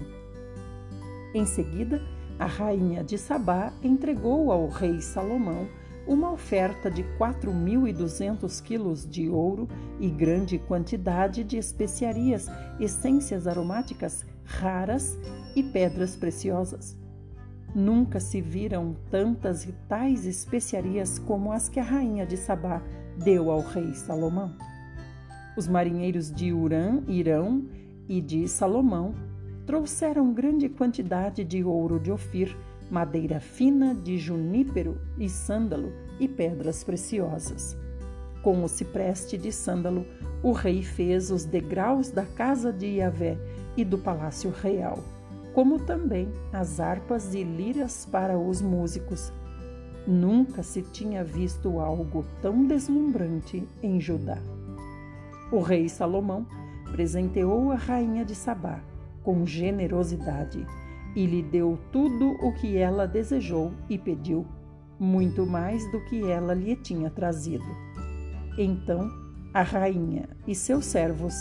Em 1.33 1.45
seguida, 1.45 2.01
a 2.39 2.45
rainha 2.45 3.03
de 3.03 3.17
Sabá 3.17 3.73
entregou 3.83 4.49
ao 4.49 4.69
rei 4.69 5.01
Salomão 5.01 5.67
uma 6.07 6.31
oferta 6.31 6.89
de 6.89 7.03
4.200 7.19 8.63
quilos 8.63 9.07
de 9.07 9.29
ouro 9.29 9.67
e 9.99 10.09
grande 10.09 10.57
quantidade 10.57 11.43
de 11.43 11.57
especiarias, 11.57 12.47
essências 12.79 13.45
aromáticas 13.45 14.25
raras 14.45 15.17
e 15.53 15.61
pedras 15.61 16.15
preciosas. 16.15 16.97
Nunca 17.75 18.19
se 18.19 18.41
viram 18.41 18.95
tantas 19.11 19.65
e 19.65 19.73
tais 19.87 20.25
especiarias 20.25 21.19
como 21.19 21.51
as 21.51 21.69
que 21.69 21.79
a 21.79 21.83
rainha 21.83 22.25
de 22.25 22.37
Sabá 22.37 22.81
deu 23.17 23.51
ao 23.51 23.59
rei 23.59 23.93
Salomão. 23.93 24.55
Os 25.55 25.67
marinheiros 25.67 26.31
de 26.31 26.53
Urã, 26.53 27.03
Irão 27.05 27.65
e 28.07 28.21
de 28.21 28.47
Salomão 28.47 29.13
trouxeram 29.69 30.33
grande 30.33 30.67
quantidade 30.67 31.43
de 31.43 31.63
ouro 31.63 31.99
de 31.99 32.11
Ofir, 32.11 32.57
madeira 32.89 33.39
fina 33.39 33.93
de 33.93 34.17
junípero 34.17 34.97
e 35.15 35.29
sândalo 35.29 35.93
e 36.19 36.27
pedras 36.27 36.83
preciosas. 36.83 37.77
Com 38.41 38.63
o 38.63 38.67
cipreste 38.67 39.37
de 39.37 39.51
sândalo, 39.51 40.07
o 40.41 40.53
rei 40.53 40.81
fez 40.81 41.29
os 41.29 41.45
degraus 41.45 42.09
da 42.09 42.25
casa 42.25 42.73
de 42.73 42.87
Iavé 42.95 43.37
e 43.77 43.85
do 43.85 43.99
palácio 43.99 44.49
real, 44.49 45.03
como 45.53 45.77
também 45.77 46.27
as 46.51 46.79
harpas 46.79 47.35
e 47.35 47.43
liras 47.43 48.07
para 48.07 48.39
os 48.39 48.63
músicos. 48.63 49.31
Nunca 50.07 50.63
se 50.63 50.81
tinha 50.81 51.23
visto 51.23 51.79
algo 51.79 52.25
tão 52.41 52.65
deslumbrante 52.65 53.67
em 53.83 54.01
Judá. 54.01 54.39
O 55.51 55.59
rei 55.61 55.87
Salomão 55.87 56.43
presenteou 56.91 57.71
a 57.71 57.75
rainha 57.75 58.25
de 58.25 58.33
Sabá 58.33 58.81
com 59.23 59.45
generosidade 59.45 60.65
e 61.15 61.25
lhe 61.25 61.41
deu 61.41 61.79
tudo 61.91 62.31
o 62.45 62.53
que 62.53 62.77
ela 62.77 63.07
desejou 63.07 63.73
e 63.89 63.97
pediu, 63.97 64.45
muito 64.99 65.45
mais 65.45 65.89
do 65.91 66.03
que 66.05 66.29
ela 66.29 66.53
lhe 66.53 66.75
tinha 66.75 67.09
trazido. 67.09 67.65
Então 68.57 69.09
a 69.53 69.63
rainha 69.63 70.29
e 70.47 70.53
seus 70.53 70.85
servos 70.85 71.33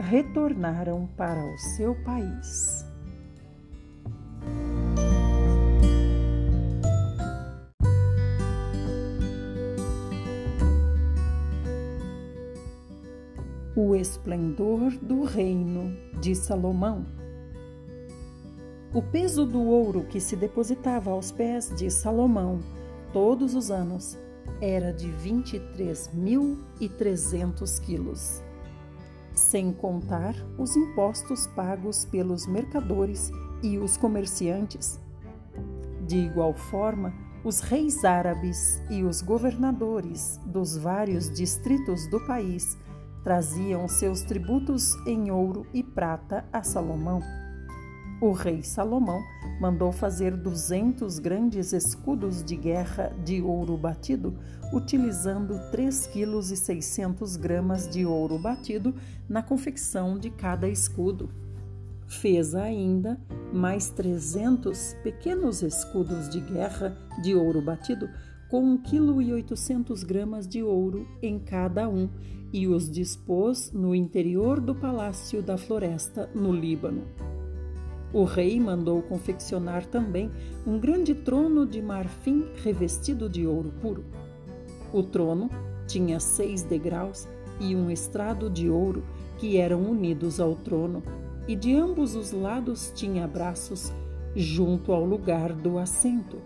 retornaram 0.00 1.08
para 1.16 1.44
o 1.44 1.58
seu 1.58 1.94
país. 2.02 2.84
O 13.74 13.94
esplendor 13.96 14.90
do 15.00 15.24
reino 15.24 15.96
de 16.20 16.34
Salomão. 16.34 17.06
O 18.94 19.00
peso 19.00 19.46
do 19.46 19.62
ouro 19.62 20.04
que 20.04 20.20
se 20.20 20.36
depositava 20.36 21.12
aos 21.12 21.32
pés 21.32 21.74
de 21.74 21.90
Salomão 21.90 22.60
todos 23.10 23.54
os 23.54 23.70
anos 23.70 24.18
era 24.60 24.92
de 24.92 25.08
23.300 25.08 27.80
quilos, 27.80 28.42
sem 29.32 29.72
contar 29.72 30.34
os 30.58 30.76
impostos 30.76 31.46
pagos 31.46 32.04
pelos 32.04 32.46
mercadores 32.46 33.32
e 33.62 33.78
os 33.78 33.96
comerciantes. 33.96 35.00
De 36.06 36.18
igual 36.18 36.52
forma, 36.52 37.14
os 37.42 37.60
reis 37.60 38.04
árabes 38.04 38.82
e 38.90 39.02
os 39.02 39.22
governadores 39.22 40.38
dos 40.44 40.76
vários 40.76 41.32
distritos 41.32 42.06
do 42.08 42.20
país 42.26 42.76
traziam 43.24 43.88
seus 43.88 44.20
tributos 44.20 44.94
em 45.06 45.30
ouro 45.30 45.66
e 45.72 45.82
prata 45.82 46.44
a 46.52 46.62
Salomão. 46.62 47.22
O 48.22 48.30
rei 48.30 48.62
Salomão 48.62 49.20
mandou 49.60 49.90
fazer 49.90 50.36
duzentos 50.36 51.18
grandes 51.18 51.72
escudos 51.72 52.44
de 52.44 52.54
guerra 52.54 53.12
de 53.24 53.42
ouro 53.42 53.76
batido, 53.76 54.38
utilizando 54.72 55.58
3 55.72 56.06
quilos 56.06 56.52
e 56.52 56.56
600 56.56 57.34
gramas 57.34 57.88
de 57.88 58.06
ouro 58.06 58.38
batido 58.38 58.94
na 59.28 59.42
confecção 59.42 60.16
de 60.16 60.30
cada 60.30 60.68
escudo. 60.68 61.30
Fez 62.06 62.54
ainda 62.54 63.20
mais 63.52 63.90
300 63.90 64.94
pequenos 65.02 65.60
escudos 65.60 66.28
de 66.28 66.38
guerra 66.38 66.96
de 67.24 67.34
ouro 67.34 67.60
batido, 67.60 68.08
com 68.48 68.62
1 68.62 68.82
quilo 68.84 69.20
e 69.20 69.32
800 69.32 70.04
gramas 70.04 70.46
de 70.46 70.62
ouro 70.62 71.08
em 71.20 71.40
cada 71.40 71.88
um, 71.88 72.08
e 72.52 72.68
os 72.68 72.88
dispôs 72.88 73.72
no 73.72 73.92
interior 73.92 74.60
do 74.60 74.76
palácio 74.76 75.42
da 75.42 75.58
floresta, 75.58 76.30
no 76.32 76.52
Líbano. 76.52 77.02
O 78.12 78.24
rei 78.24 78.60
mandou 78.60 79.00
confeccionar 79.02 79.86
também 79.86 80.30
um 80.66 80.78
grande 80.78 81.14
trono 81.14 81.66
de 81.66 81.80
marfim 81.80 82.44
revestido 82.62 83.28
de 83.28 83.46
ouro 83.46 83.72
puro. 83.80 84.04
O 84.92 85.02
trono 85.02 85.48
tinha 85.86 86.20
seis 86.20 86.62
degraus 86.62 87.26
e 87.58 87.74
um 87.74 87.90
estrado 87.90 88.50
de 88.50 88.68
ouro 88.68 89.02
que 89.38 89.56
eram 89.56 89.82
unidos 89.82 90.38
ao 90.40 90.54
trono, 90.54 91.02
e 91.48 91.56
de 91.56 91.74
ambos 91.74 92.14
os 92.14 92.32
lados 92.32 92.92
tinha 92.94 93.26
braços 93.26 93.92
junto 94.36 94.92
ao 94.92 95.04
lugar 95.04 95.52
do 95.52 95.78
assento. 95.78 96.38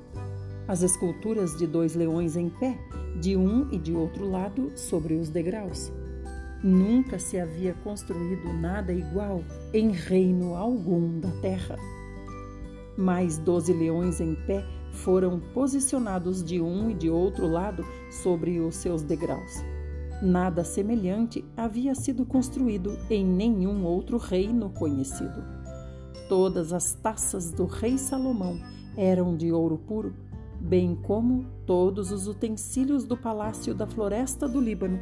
As 0.68 0.82
esculturas 0.82 1.56
de 1.56 1.66
dois 1.66 1.94
leões 1.94 2.36
em 2.36 2.48
pé, 2.48 2.78
de 3.20 3.36
um 3.36 3.68
e 3.70 3.78
de 3.78 3.92
outro 3.92 4.28
lado, 4.28 4.72
sobre 4.74 5.14
os 5.14 5.28
degraus. 5.28 5.92
Nunca 6.66 7.16
se 7.16 7.38
havia 7.38 7.74
construído 7.74 8.52
nada 8.52 8.92
igual 8.92 9.44
em 9.72 9.92
reino 9.92 10.56
algum 10.56 11.20
da 11.20 11.30
terra. 11.40 11.78
Mais 12.98 13.38
doze 13.38 13.72
leões 13.72 14.20
em 14.20 14.34
pé 14.34 14.64
foram 14.90 15.38
posicionados 15.54 16.42
de 16.42 16.60
um 16.60 16.90
e 16.90 16.94
de 16.94 17.08
outro 17.08 17.46
lado 17.46 17.86
sobre 18.10 18.58
os 18.58 18.74
seus 18.74 19.04
degraus. 19.04 19.62
Nada 20.20 20.64
semelhante 20.64 21.44
havia 21.56 21.94
sido 21.94 22.26
construído 22.26 22.98
em 23.08 23.24
nenhum 23.24 23.84
outro 23.84 24.18
reino 24.18 24.68
conhecido. 24.70 25.44
Todas 26.28 26.72
as 26.72 26.94
taças 26.94 27.52
do 27.52 27.66
rei 27.66 27.96
Salomão 27.96 28.60
eram 28.96 29.36
de 29.36 29.52
ouro 29.52 29.78
puro, 29.78 30.12
bem 30.60 30.96
como 30.96 31.46
todos 31.64 32.10
os 32.10 32.26
utensílios 32.26 33.04
do 33.04 33.16
palácio 33.16 33.72
da 33.72 33.86
floresta 33.86 34.48
do 34.48 34.60
Líbano 34.60 34.98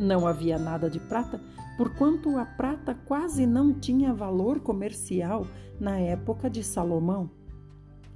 não 0.00 0.26
havia 0.26 0.58
nada 0.58 0.88
de 0.88 0.98
prata, 0.98 1.40
porquanto 1.76 2.36
a 2.36 2.44
prata 2.44 2.94
quase 3.06 3.46
não 3.46 3.72
tinha 3.72 4.12
valor 4.12 4.60
comercial 4.60 5.46
na 5.78 5.98
época 5.98 6.48
de 6.48 6.64
Salomão. 6.64 7.30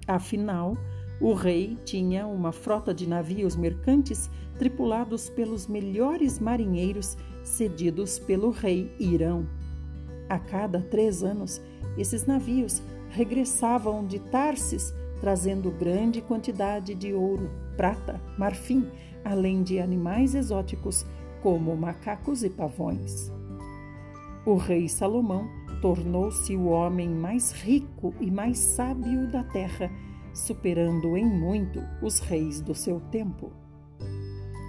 Afinal, 0.07 0.77
o 1.21 1.33
rei 1.33 1.79
tinha 1.85 2.27
uma 2.27 2.53
frota 2.53 2.93
de 2.93 3.09
navios 3.09 3.57
mercantes 3.57 4.31
tripulados 4.59 5.31
pelos 5.31 5.67
melhores 5.67 6.39
marinheiros 6.39 7.17
cedidos 7.43 8.19
pelo 8.19 8.51
rei 8.51 8.95
Irão. 8.99 9.47
A 10.29 10.39
cada 10.39 10.81
três 10.81 11.23
anos, 11.23 11.63
esses 11.97 12.27
navios 12.27 12.83
regressavam 13.11 14.07
de 14.07 14.19
Tarsis 14.19 14.93
trazendo 15.21 15.71
grande 15.71 16.21
quantidade 16.21 16.95
de 16.95 17.15
ouro, 17.15 17.51
prata, 17.77 18.21
marfim, 18.37 18.87
além 19.25 19.63
de 19.63 19.79
animais 19.79 20.35
exóticos 20.35 21.07
como 21.45 21.77
macacos 21.77 22.43
e 22.43 22.49
pavões. 22.49 23.31
O 24.47 24.57
rei 24.57 24.89
Salomão 24.89 25.47
tornou-se 25.83 26.57
o 26.57 26.69
homem 26.69 27.11
mais 27.11 27.53
rico 27.53 28.15
e 28.19 28.31
mais 28.31 28.57
sábio 28.57 29.31
da 29.31 29.45
terra, 29.45 29.91
superando 30.33 31.19
em 31.19 31.27
muito 31.27 31.83
os 32.03 32.19
reis 32.19 32.63
do 32.63 32.75
seu 32.75 32.99
tempo. 32.99 33.53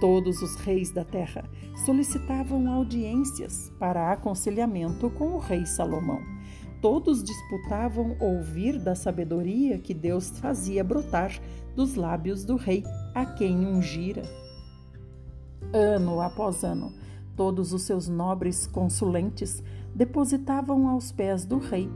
Todos 0.02 0.42
os 0.42 0.56
reis 0.56 0.90
da 0.90 1.02
terra 1.02 1.48
solicitavam 1.86 2.70
audiências 2.70 3.72
para 3.78 4.12
aconselhamento 4.12 5.08
com 5.08 5.28
o 5.28 5.38
rei 5.38 5.64
Salomão. 5.64 6.20
Todos 6.82 7.24
disputavam 7.24 8.18
ouvir 8.20 8.78
da 8.78 8.94
sabedoria 8.94 9.78
que 9.78 9.94
Deus 9.94 10.28
fazia 10.40 10.84
brotar 10.84 11.40
dos 11.74 11.94
lábios 11.94 12.44
do 12.44 12.56
rei, 12.56 12.84
a 13.14 13.24
quem 13.24 13.64
ungira 13.64 14.45
Ano 15.72 16.20
após 16.20 16.64
ano, 16.64 16.92
todos 17.36 17.72
os 17.72 17.82
seus 17.82 18.08
nobres 18.08 18.66
consulentes 18.66 19.62
depositavam 19.94 20.88
aos 20.88 21.12
pés 21.12 21.44
do 21.44 21.58
rei 21.58 21.90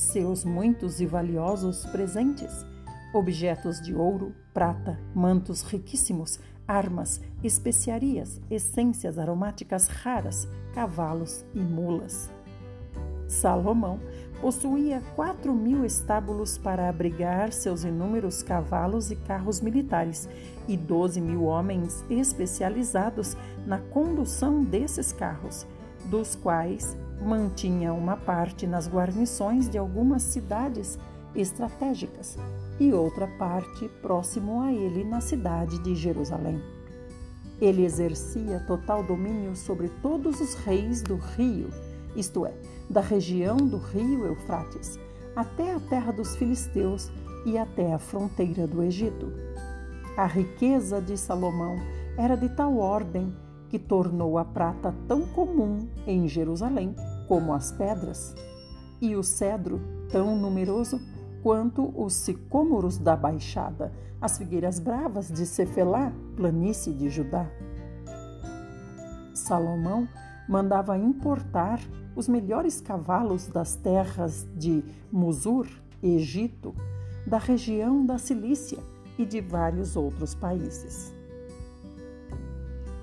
seus 0.00 0.44
muitos 0.44 1.00
e 1.00 1.06
valiosos 1.06 1.84
presentes, 1.86 2.64
objetos 3.12 3.80
de 3.80 3.94
ouro, 3.94 4.34
prata, 4.54 4.98
mantos 5.14 5.62
riquíssimos, 5.62 6.40
armas, 6.66 7.20
especiarias, 7.42 8.40
essências 8.50 9.18
aromáticas 9.18 9.88
raras, 9.88 10.48
cavalos 10.74 11.44
e 11.54 11.60
mulas. 11.60 12.30
Salomão 13.28 14.00
possuía 14.40 15.02
quatro 15.14 15.54
mil 15.54 15.84
estábulos 15.84 16.56
para 16.56 16.88
abrigar 16.88 17.52
seus 17.52 17.84
inúmeros 17.84 18.42
cavalos 18.42 19.10
e 19.10 19.16
carros 19.16 19.60
militares 19.60 20.28
e 20.66 20.76
doze 20.76 21.20
mil 21.20 21.44
homens 21.44 22.04
especializados 22.08 23.36
na 23.66 23.78
condução 23.78 24.64
desses 24.64 25.12
carros, 25.12 25.66
dos 26.06 26.34
quais 26.34 26.96
mantinha 27.20 27.92
uma 27.92 28.16
parte 28.16 28.66
nas 28.66 28.88
guarnições 28.88 29.68
de 29.68 29.76
algumas 29.76 30.22
cidades 30.22 30.98
estratégicas 31.34 32.38
e 32.78 32.92
outra 32.92 33.26
parte 33.38 33.88
próximo 34.00 34.62
a 34.62 34.72
ele 34.72 35.04
na 35.04 35.20
cidade 35.20 35.78
de 35.80 35.94
Jerusalém. 35.94 36.60
Ele 37.60 37.84
exercia 37.84 38.60
total 38.60 39.02
domínio 39.02 39.54
sobre 39.54 39.90
todos 40.02 40.40
os 40.40 40.54
reis 40.54 41.02
do 41.02 41.16
rio, 41.16 41.68
isto 42.16 42.46
é, 42.46 42.54
da 42.90 43.00
região 43.00 43.56
do 43.56 43.76
rio 43.76 44.26
Eufrates, 44.26 44.98
até 45.36 45.72
a 45.72 45.78
terra 45.80 46.12
dos 46.12 46.34
filisteus 46.34 47.08
e 47.46 47.56
até 47.56 47.94
a 47.94 47.98
fronteira 47.98 48.66
do 48.66 48.82
Egito. 48.82 49.32
A 50.16 50.26
riqueza 50.26 51.00
de 51.00 51.16
Salomão 51.16 51.76
era 52.18 52.36
de 52.36 52.48
tal 52.48 52.76
ordem 52.76 53.32
que 53.68 53.78
tornou 53.78 54.36
a 54.36 54.44
prata 54.44 54.92
tão 55.06 55.22
comum 55.28 55.88
em 56.04 56.26
Jerusalém 56.26 56.94
como 57.28 57.52
as 57.52 57.70
pedras, 57.70 58.34
e 59.00 59.14
o 59.14 59.22
cedro 59.22 59.80
tão 60.10 60.36
numeroso 60.36 61.00
quanto 61.44 61.88
os 61.96 62.12
sicômoros 62.14 62.98
da 62.98 63.16
Baixada, 63.16 63.92
as 64.20 64.36
figueiras 64.36 64.80
bravas 64.80 65.28
de 65.28 65.46
Cefelá, 65.46 66.12
planície 66.36 66.92
de 66.92 67.08
Judá. 67.08 67.46
Salomão 69.32 70.08
mandava 70.48 70.98
importar 70.98 71.80
os 72.20 72.28
melhores 72.28 72.82
cavalos 72.82 73.46
das 73.46 73.76
terras 73.76 74.46
de 74.54 74.84
Musur, 75.10 75.66
Egito, 76.02 76.74
da 77.26 77.38
região 77.38 78.04
da 78.04 78.18
Cilícia 78.18 78.78
e 79.18 79.24
de 79.24 79.40
vários 79.40 79.96
outros 79.96 80.34
países. 80.34 81.14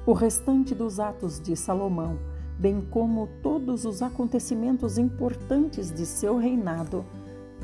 O 0.05 0.13
restante 0.13 0.75
dos 0.75 0.99
atos 0.99 1.39
de 1.39 1.55
Salomão, 1.55 2.19
bem 2.59 2.79
como 2.91 3.27
todos 3.41 3.85
os 3.85 4.03
acontecimentos 4.03 4.99
importantes 4.99 5.91
de 5.91 6.05
seu 6.05 6.37
reinado, 6.37 7.03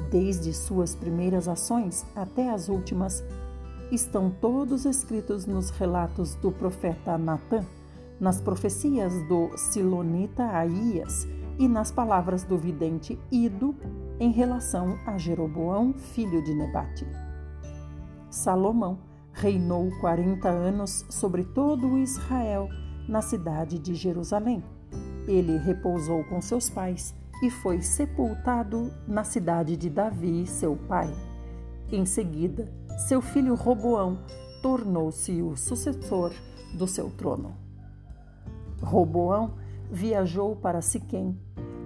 desde 0.10 0.52
suas 0.54 0.96
primeiras 0.96 1.48
ações 1.48 2.04
até 2.16 2.50
as 2.50 2.68
últimas, 2.68 3.24
estão 3.92 4.32
todos 4.42 4.86
escritos 4.86 5.46
nos 5.46 5.70
relatos 5.70 6.34
do 6.34 6.52
profeta 6.52 7.16
Natã, 7.16 7.63
nas 8.20 8.42
profecias 8.42 9.13
do 9.28 9.56
Silonita 9.56 10.46
Aías 10.46 11.28
e 11.58 11.68
nas 11.68 11.92
palavras 11.92 12.44
do 12.44 12.58
vidente 12.58 13.20
Ido 13.32 13.76
em 14.20 14.32
relação 14.32 14.98
a 15.06 15.18
Jeroboão, 15.18 15.94
filho 15.94 16.44
de 16.44 16.54
Nebate. 16.54 17.08
Salomão 18.30 19.00
reinou 19.32 19.89
quarenta 20.00 20.50
anos 20.50 21.06
sobre 21.10 21.44
todo 21.44 21.88
o 21.88 21.98
Israel 21.98 22.70
na 23.08 23.22
cidade 23.22 23.80
de 23.80 23.94
Jerusalém. 23.96 24.63
Ele 25.28 25.58
repousou 25.58 26.24
com 26.26 26.42
seus 26.42 26.70
pais 26.70 27.16
e 27.42 27.50
foi 27.50 27.82
sepultado 27.82 28.92
na 29.08 29.24
cidade 29.24 29.76
de 29.76 29.89
Davi, 29.89 30.46
seu 30.48 30.76
pai. 30.76 31.13
Em 31.92 32.06
seguida, 32.06 32.72
seu 33.08 33.22
filho 33.22 33.56
Roboão 33.56 34.20
tornou-se 34.62 35.42
o 35.42 35.56
sucessor 35.56 36.32
do 36.74 36.88
seu 36.88 37.10
trono. 37.10 37.54
Roboão 38.82 39.56
viajou 39.93 40.56
para 40.56 40.82
Siquém, 40.82 41.38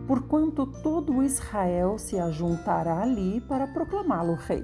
porquanto 0.08 0.66
todo 0.66 1.22
Israel 1.22 1.98
se 1.98 2.18
ajuntará 2.18 3.02
ali 3.02 3.42
para 3.42 3.68
proclamá-lo 3.68 4.34
rei. 4.34 4.64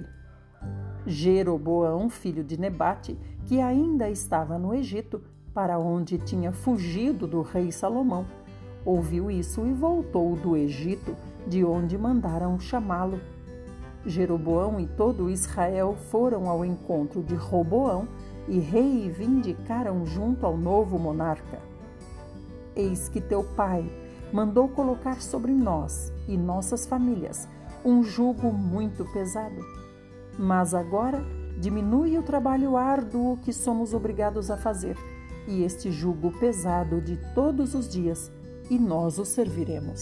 Jeroboão, 1.06 2.10
filho 2.10 2.41
de 2.41 2.58
Nebate, 2.58 3.19
que 3.45 3.60
ainda 3.60 4.10
estava 4.10 4.58
no 4.58 4.73
Egito, 4.73 5.21
para 5.53 5.77
onde 5.77 6.17
tinha 6.17 6.53
fugido 6.53 7.27
do 7.27 7.41
rei 7.41 7.69
Salomão, 7.69 8.25
ouviu 8.86 9.29
isso 9.29 9.67
e 9.67 9.73
voltou 9.73 10.38
do 10.38 10.56
Egito, 10.56 11.13
de 11.45 11.65
onde 11.65 11.97
mandaram 11.97 12.58
chamá-lo. 12.58 13.19
Jeroboão 14.06 14.79
e 14.79 14.88
todo 14.88 15.29
Israel 15.29 15.97
foram 16.10 16.47
ao 16.47 16.63
encontro 16.63 17.21
de 17.21 17.36
Roboão 17.36 18.08
e 18.47 18.58
reivindicaram 18.58 20.06
junto 20.06 20.45
ao 20.45 20.56
novo 20.56 20.97
monarca. 20.97 21.72
Eis 22.75 23.07
que 23.07 23.21
teu 23.21 23.43
pai 23.43 23.89
mandou 24.31 24.67
colocar 24.67 25.21
sobre 25.21 25.51
nós 25.51 26.12
e 26.27 26.38
nossas 26.38 26.86
famílias 26.86 27.47
um 27.86 28.03
jugo 28.03 28.51
muito 28.51 29.05
pesado. 29.12 29.63
Mas 30.38 30.73
agora 30.73 31.23
diminui 31.59 32.17
o 32.17 32.23
trabalho 32.23 32.75
árduo 32.75 33.38
que 33.38 33.53
somos 33.53 33.93
obrigados 33.93 34.49
a 34.49 34.57
fazer, 34.57 34.97
e 35.47 35.63
este 35.63 35.91
jugo 35.91 36.31
pesado 36.39 37.01
de 37.01 37.17
todos 37.36 37.75
os 37.75 37.88
dias, 37.88 38.31
e 38.69 38.79
nós 38.79 39.19
o 39.19 39.25
serviremos. 39.25 40.01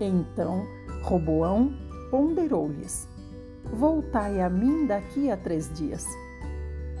Então 0.00 0.66
Roboão 1.02 1.72
ponderou-lhes: 2.10 3.08
Voltai 3.72 4.40
a 4.40 4.48
mim 4.48 4.86
daqui 4.86 5.30
a 5.30 5.36
três 5.36 5.72
dias. 5.72 6.06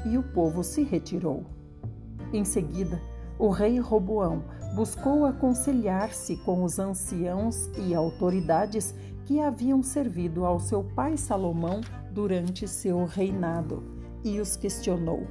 E 0.04 0.18
o 0.18 0.22
povo 0.22 0.62
se 0.62 0.82
retirou. 0.82 1.44
Em 2.32 2.44
seguida, 2.44 3.00
o 3.38 3.50
rei 3.50 3.78
Roboão 3.78 4.44
buscou 4.74 5.24
aconselhar-se 5.24 6.36
com 6.38 6.62
os 6.62 6.78
anciãos 6.78 7.70
e 7.78 7.94
autoridades 7.94 8.94
que 9.24 9.40
haviam 9.40 9.82
servido 9.82 10.44
ao 10.44 10.60
seu 10.60 10.84
pai 10.84 11.16
Salomão 11.16 11.80
durante 12.10 12.66
seu 12.66 13.04
reinado 13.04 13.82
e 14.24 14.40
os 14.40 14.56
questionou: 14.56 15.26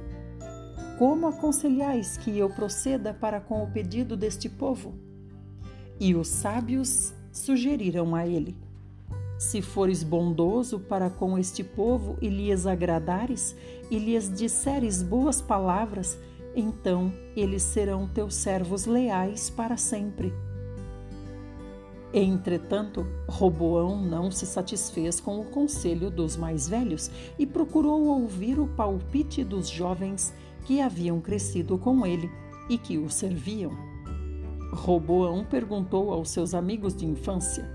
Como 0.98 1.26
aconselhais 1.26 2.16
que 2.16 2.36
eu 2.38 2.48
proceda 2.50 3.12
para 3.12 3.40
com 3.40 3.62
o 3.62 3.70
pedido 3.70 4.16
deste 4.16 4.48
povo? 4.48 4.94
E 5.98 6.14
os 6.14 6.28
sábios 6.28 7.14
sugeriram 7.32 8.14
a 8.14 8.26
ele: 8.26 8.56
Se 9.38 9.60
fores 9.60 10.02
bondoso 10.02 10.78
para 10.78 11.10
com 11.10 11.38
este 11.38 11.64
povo 11.64 12.16
e 12.20 12.28
lhes 12.28 12.66
agradares 12.66 13.56
e 13.90 13.98
lhes 13.98 14.32
disseres 14.32 15.02
boas 15.02 15.40
palavras, 15.40 16.18
então 16.56 17.12
eles 17.36 17.62
serão 17.62 18.08
teus 18.08 18.34
servos 18.34 18.86
leais 18.86 19.50
para 19.50 19.76
sempre. 19.76 20.32
Entretanto, 22.14 23.06
Roboão 23.28 24.00
não 24.00 24.30
se 24.30 24.46
satisfez 24.46 25.20
com 25.20 25.38
o 25.38 25.44
conselho 25.44 26.10
dos 26.10 26.34
mais 26.34 26.66
velhos 26.66 27.10
e 27.38 27.46
procurou 27.46 28.06
ouvir 28.06 28.58
o 28.58 28.66
palpite 28.66 29.44
dos 29.44 29.68
jovens 29.68 30.32
que 30.64 30.80
haviam 30.80 31.20
crescido 31.20 31.76
com 31.76 32.06
ele 32.06 32.30
e 32.70 32.78
que 32.78 32.96
o 32.96 33.10
serviam. 33.10 33.72
Roboão 34.72 35.44
perguntou 35.44 36.10
aos 36.10 36.30
seus 36.30 36.54
amigos 36.54 36.96
de 36.96 37.04
infância: 37.04 37.70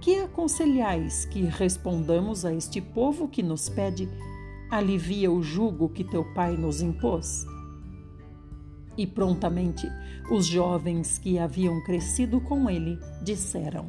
Que 0.00 0.20
aconselhais 0.20 1.26
que 1.26 1.42
respondamos 1.42 2.46
a 2.46 2.54
este 2.54 2.80
povo 2.80 3.28
que 3.28 3.42
nos 3.42 3.68
pede: 3.68 4.08
Alivia 4.70 5.30
o 5.30 5.42
jugo 5.42 5.90
que 5.90 6.02
teu 6.02 6.24
pai 6.32 6.56
nos 6.56 6.80
impôs? 6.80 7.44
E 8.96 9.06
prontamente 9.06 9.90
os 10.30 10.46
jovens 10.46 11.18
que 11.18 11.38
haviam 11.38 11.82
crescido 11.82 12.40
com 12.40 12.70
ele 12.70 12.98
disseram: 13.22 13.86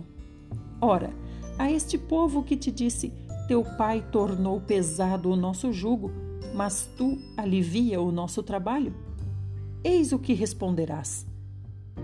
Ora, 0.81 1.11
a 1.57 1.71
este 1.71 1.97
povo 1.97 2.43
que 2.43 2.57
te 2.57 2.71
disse: 2.71 3.13
Teu 3.47 3.63
pai 3.77 4.03
tornou 4.11 4.59
pesado 4.59 5.29
o 5.29 5.35
nosso 5.35 5.71
jugo, 5.71 6.11
mas 6.53 6.89
tu 6.97 7.17
alivia 7.37 8.01
o 8.01 8.11
nosso 8.11 8.41
trabalho? 8.41 8.93
Eis 9.83 10.11
o 10.11 10.19
que 10.19 10.33
responderás: 10.33 11.25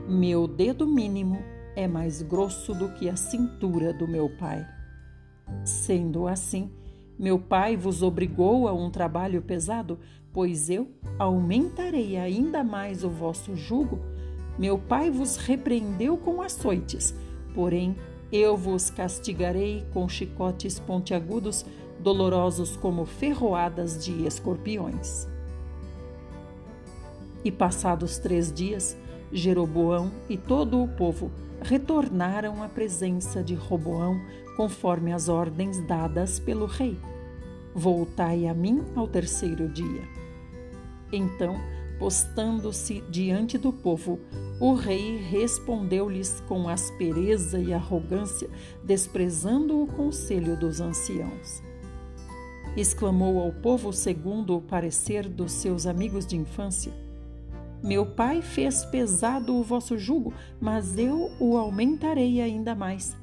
Meu 0.07 0.47
dedo 0.47 0.85
mínimo 0.85 1.39
é 1.75 1.87
mais 1.87 2.21
grosso 2.21 2.73
do 2.73 2.89
que 2.89 3.09
a 3.09 3.15
cintura 3.15 3.93
do 3.93 4.07
meu 4.07 4.29
pai. 4.37 4.65
Sendo 5.65 6.27
assim, 6.27 6.69
meu 7.17 7.37
pai 7.37 7.75
vos 7.75 8.01
obrigou 8.01 8.67
a 8.67 8.73
um 8.73 8.89
trabalho 8.89 9.41
pesado, 9.41 9.99
pois 10.33 10.69
eu 10.69 10.87
aumentarei 11.19 12.17
ainda 12.17 12.63
mais 12.63 13.03
o 13.03 13.09
vosso 13.09 13.55
jugo. 13.55 13.99
Meu 14.57 14.77
pai 14.77 15.09
vos 15.09 15.37
repreendeu 15.37 16.17
com 16.17 16.41
açoites, 16.41 17.13
porém 17.53 17.95
eu 18.31 18.55
vos 18.55 18.89
castigarei 18.89 19.85
com 19.93 20.07
chicotes 20.07 20.79
pontiagudos, 20.79 21.65
dolorosos 21.99 22.77
como 22.77 23.05
ferroadas 23.05 24.03
de 24.03 24.25
escorpiões. 24.25 25.27
E 27.43 27.51
passados 27.51 28.17
três 28.17 28.51
dias, 28.51 28.97
Jeroboão 29.31 30.11
e 30.29 30.37
todo 30.37 30.81
o 30.81 30.87
povo 30.87 31.31
retornaram 31.61 32.63
à 32.63 32.69
presença 32.69 33.43
de 33.43 33.53
Roboão, 33.53 34.19
conforme 34.57 35.13
as 35.13 35.29
ordens 35.29 35.79
dadas 35.85 36.39
pelo 36.39 36.65
rei. 36.65 36.97
Voltai 37.73 38.47
a 38.47 38.53
mim 38.53 38.83
ao 38.95 39.07
terceiro 39.07 39.67
dia. 39.69 40.03
Então, 41.11 41.55
postando-se 41.97 43.01
diante 43.09 43.57
do 43.57 43.71
povo, 43.71 44.19
o 44.59 44.73
rei 44.73 45.17
respondeu-lhes 45.17 46.41
com 46.47 46.67
aspereza 46.67 47.59
e 47.59 47.73
arrogância, 47.73 48.49
desprezando 48.83 49.81
o 49.81 49.87
conselho 49.87 50.57
dos 50.57 50.81
anciãos. 50.81 51.61
Exclamou 52.75 53.39
ao 53.39 53.51
povo 53.51 53.93
segundo 53.93 54.55
o 54.57 54.61
parecer 54.61 55.27
dos 55.27 55.51
seus 55.51 55.85
amigos 55.85 56.25
de 56.25 56.35
infância: 56.35 56.91
Meu 57.83 58.05
pai 58.05 58.41
fez 58.41 58.83
pesado 58.85 59.55
o 59.55 59.63
vosso 59.63 59.97
jugo, 59.97 60.33
mas 60.59 60.97
eu 60.97 61.31
o 61.39 61.57
aumentarei 61.57 62.41
ainda 62.41 62.73
mais. 62.73 63.15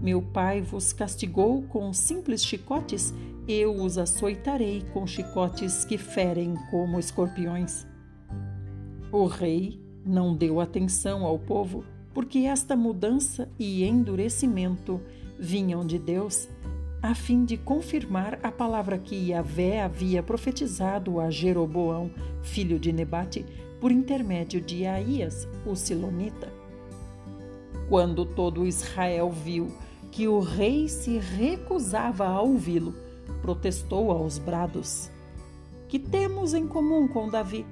Meu 0.00 0.20
pai 0.20 0.60
vos 0.60 0.92
castigou 0.92 1.62
com 1.62 1.92
simples 1.92 2.44
chicotes, 2.44 3.12
eu 3.46 3.74
os 3.74 3.98
açoitarei 3.98 4.84
com 4.92 5.06
chicotes 5.06 5.84
que 5.84 5.96
ferem 5.96 6.54
como 6.70 6.98
escorpiões. 6.98 7.86
O 9.12 9.26
rei 9.26 9.80
não 10.04 10.34
deu 10.34 10.60
atenção 10.60 11.24
ao 11.24 11.38
povo, 11.38 11.84
porque 12.12 12.40
esta 12.40 12.76
mudança 12.76 13.48
e 13.58 13.84
endurecimento 13.84 15.00
vinham 15.38 15.86
de 15.86 15.98
Deus, 15.98 16.48
a 17.02 17.14
fim 17.14 17.44
de 17.44 17.56
confirmar 17.56 18.38
a 18.42 18.50
palavra 18.50 18.98
que 18.98 19.30
Yahvé 19.30 19.82
havia 19.82 20.22
profetizado 20.22 21.20
a 21.20 21.30
Jeroboão, 21.30 22.10
filho 22.42 22.78
de 22.78 22.92
Nebate, 22.92 23.44
por 23.80 23.92
intermédio 23.92 24.60
de 24.60 24.86
Aías, 24.86 25.46
o 25.66 25.74
Silonita. 25.74 26.50
Quando 27.88 28.24
todo 28.24 28.66
Israel 28.66 29.30
viu 29.30 29.70
que 30.14 30.28
o 30.28 30.38
rei 30.38 30.88
se 30.88 31.18
recusava 31.18 32.24
a 32.24 32.40
ouvi-lo, 32.40 32.94
protestou 33.42 34.12
aos 34.12 34.38
brados: 34.38 35.10
Que 35.88 35.98
temos 35.98 36.54
em 36.54 36.68
comum 36.68 37.08
com 37.08 37.28
Davi? 37.28 37.66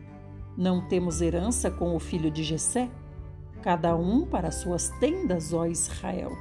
Não 0.58 0.88
temos 0.88 1.20
herança 1.20 1.70
com 1.70 1.94
o 1.94 2.00
filho 2.00 2.32
de 2.32 2.42
Jessé? 2.42 2.90
Cada 3.62 3.94
um 3.94 4.26
para 4.26 4.50
suas 4.50 4.88
tendas, 4.98 5.52
ó 5.52 5.66
Israel. 5.66 6.32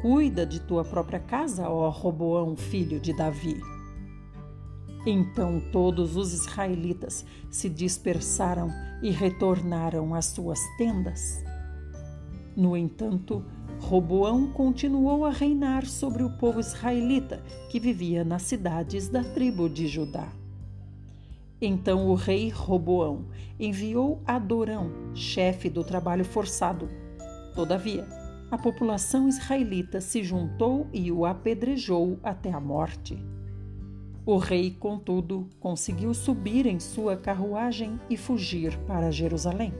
Cuida 0.00 0.46
de 0.46 0.60
tua 0.60 0.84
própria 0.84 1.18
casa, 1.18 1.68
ó 1.68 1.90
Roboão, 1.90 2.54
filho 2.54 3.00
de 3.00 3.12
Davi. 3.12 3.60
Então 5.04 5.60
todos 5.72 6.16
os 6.16 6.32
israelitas 6.32 7.26
se 7.50 7.68
dispersaram 7.68 8.72
e 9.02 9.10
retornaram 9.10 10.14
às 10.14 10.26
suas 10.26 10.60
tendas. 10.76 11.42
No 12.56 12.76
entanto, 12.76 13.44
Roboão 13.80 14.48
continuou 14.48 15.24
a 15.24 15.30
reinar 15.30 15.86
sobre 15.86 16.22
o 16.22 16.30
povo 16.30 16.60
israelita 16.60 17.42
que 17.70 17.80
vivia 17.80 18.24
nas 18.24 18.42
cidades 18.42 19.08
da 19.08 19.24
tribo 19.24 19.68
de 19.68 19.86
Judá. 19.86 20.28
Então 21.60 22.08
o 22.08 22.14
rei 22.14 22.50
Roboão 22.50 23.26
enviou 23.58 24.22
Adorão, 24.26 24.92
chefe 25.14 25.70
do 25.70 25.82
trabalho 25.82 26.24
forçado. 26.24 26.88
Todavia, 27.54 28.06
a 28.50 28.58
população 28.58 29.28
israelita 29.28 30.00
se 30.00 30.22
juntou 30.22 30.86
e 30.92 31.10
o 31.10 31.24
apedrejou 31.24 32.18
até 32.22 32.52
a 32.52 32.60
morte. 32.60 33.18
O 34.24 34.36
rei, 34.36 34.70
contudo, 34.70 35.48
conseguiu 35.58 36.12
subir 36.12 36.66
em 36.66 36.78
sua 36.78 37.16
carruagem 37.16 37.98
e 38.10 38.16
fugir 38.16 38.76
para 38.80 39.10
Jerusalém. 39.10 39.72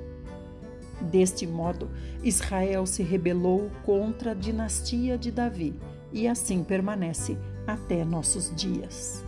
Deste 1.00 1.46
modo, 1.46 1.88
Israel 2.22 2.84
se 2.86 3.02
rebelou 3.02 3.70
contra 3.84 4.32
a 4.32 4.34
dinastia 4.34 5.16
de 5.16 5.30
Davi 5.30 5.74
e 6.12 6.26
assim 6.26 6.64
permanece 6.64 7.38
até 7.66 8.04
nossos 8.04 8.52
dias. 8.54 9.24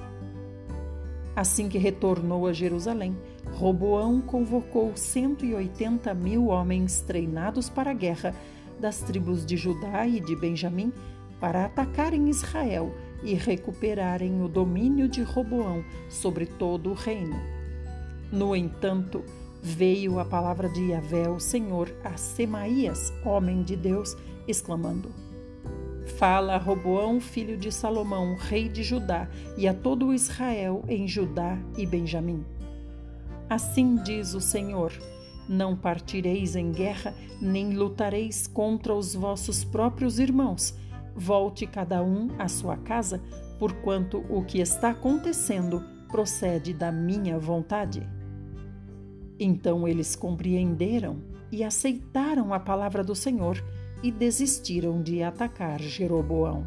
Assim 1.37 1.68
que 1.68 1.78
retornou 1.78 2.46
a 2.46 2.52
Jerusalém, 2.52 3.16
Roboão 3.52 4.20
convocou 4.20 4.92
180 4.94 6.12
mil 6.14 6.48
homens 6.48 7.00
treinados 7.00 7.70
para 7.70 7.92
a 7.92 7.94
guerra 7.94 8.35
das 8.80 9.00
tribos 9.00 9.46
de 9.46 9.56
Judá 9.56 10.06
e 10.06 10.20
de 10.20 10.35
Benjamim 10.35 10.92
para 11.38 11.66
atacarem 11.66 12.28
Israel 12.28 12.92
e 13.22 13.35
recuperarem 13.35 14.42
o 14.42 14.48
domínio 14.48 15.09
de 15.09 15.22
Roboão 15.22 15.85
sobre 16.09 16.46
todo 16.46 16.90
o 16.90 16.94
reino. 16.94 17.40
No 18.33 18.54
entanto, 18.54 19.24
veio 19.62 20.18
a 20.18 20.25
palavra 20.25 20.68
de 20.68 20.90
Yahvé, 20.90 21.29
o 21.29 21.38
Senhor, 21.38 21.94
a 22.05 22.16
Semaías, 22.16 23.12
homem 23.25 23.62
de 23.62 23.77
Deus, 23.77 24.16
exclamando: 24.46 25.11
Fala 26.18 26.55
a 26.55 26.59
Roboão, 26.59 27.20
filho 27.20 27.57
de 27.57 27.70
Salomão, 27.70 28.37
rei 28.37 28.68
de 28.68 28.83
Judá, 28.83 29.29
e 29.57 29.68
a 29.68 29.75
todo 29.75 30.14
Israel 30.14 30.85
em 30.88 31.07
Judá 31.07 31.59
e 31.77 31.87
Benjamim. 31.87 32.44
Assim 33.49 33.96
diz 33.96 34.35
o 34.35 34.40
Senhor: 34.40 34.92
Não 35.49 35.77
partireis 35.77 36.57
em 36.57 36.73
guerra, 36.73 37.14
nem 37.40 37.75
lutareis 37.75 38.46
contra 38.46 38.94
os 38.94 39.14
vossos 39.14 39.64
próprios 39.64 40.18
irmãos 40.18 40.75
Volte 41.14 41.66
cada 41.66 42.03
um 42.03 42.29
à 42.38 42.49
sua 42.49 42.77
casa, 42.77 43.20
porquanto 43.59 44.25
o 44.29 44.42
que 44.44 44.61
está 44.61 44.90
acontecendo 44.90 45.85
procede 46.09 46.73
da 46.73 46.90
minha 46.90 47.38
vontade. 47.38 48.07
Então 49.40 49.88
eles 49.88 50.14
compreenderam 50.14 51.16
e 51.50 51.64
aceitaram 51.64 52.55
a 52.55 52.61
palavra 52.61 53.03
do 53.03 53.14
Senhor 53.14 53.64
e 54.03 54.12
desistiram 54.12 55.03
de 55.03 55.22
atacar 55.22 55.81
Jeroboão. 55.81 56.66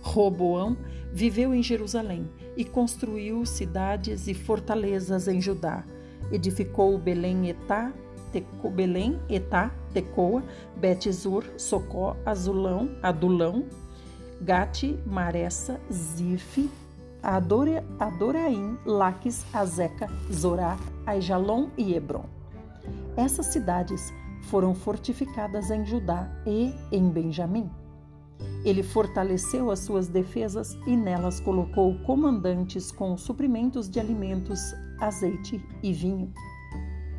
Roboão 0.00 0.76
viveu 1.12 1.54
em 1.54 1.62
Jerusalém 1.62 2.28
e 2.56 2.64
construiu 2.64 3.46
cidades 3.46 4.26
e 4.26 4.34
fortalezas 4.34 5.28
em 5.28 5.40
Judá. 5.40 5.84
Edificou 6.32 6.98
Belém 6.98 7.50
Etá 7.50 7.92
Teco, 8.32 8.70
Belém, 8.70 9.20
Etá, 9.28 9.70
Tecoa, 9.92 10.42
Betizur, 10.76 11.44
Socó, 11.58 12.16
Azulão, 12.24 12.96
Adulão, 13.02 13.66
Gate, 14.40 14.98
Maressa, 15.06 15.78
Zirfe, 15.92 16.70
Adora, 17.22 17.84
Adoraim, 18.00 18.78
Laques, 18.84 19.44
Azeca, 19.52 20.08
Zorá, 20.32 20.76
Aijalon 21.06 21.68
e 21.76 21.94
Hebron. 21.94 22.24
Essas 23.16 23.46
cidades 23.46 24.12
foram 24.42 24.74
fortificadas 24.74 25.70
em 25.70 25.84
Judá 25.84 26.28
e 26.46 26.74
em 26.90 27.08
Benjamim. 27.08 27.70
Ele 28.64 28.82
fortaleceu 28.82 29.70
as 29.70 29.80
suas 29.80 30.08
defesas 30.08 30.76
e 30.86 30.96
nelas 30.96 31.40
colocou 31.40 31.98
comandantes 32.00 32.92
com 32.92 33.16
suprimentos 33.16 33.88
de 33.88 33.98
alimentos, 33.98 34.74
azeite 35.00 35.64
e 35.82 35.92
vinho. 35.92 36.32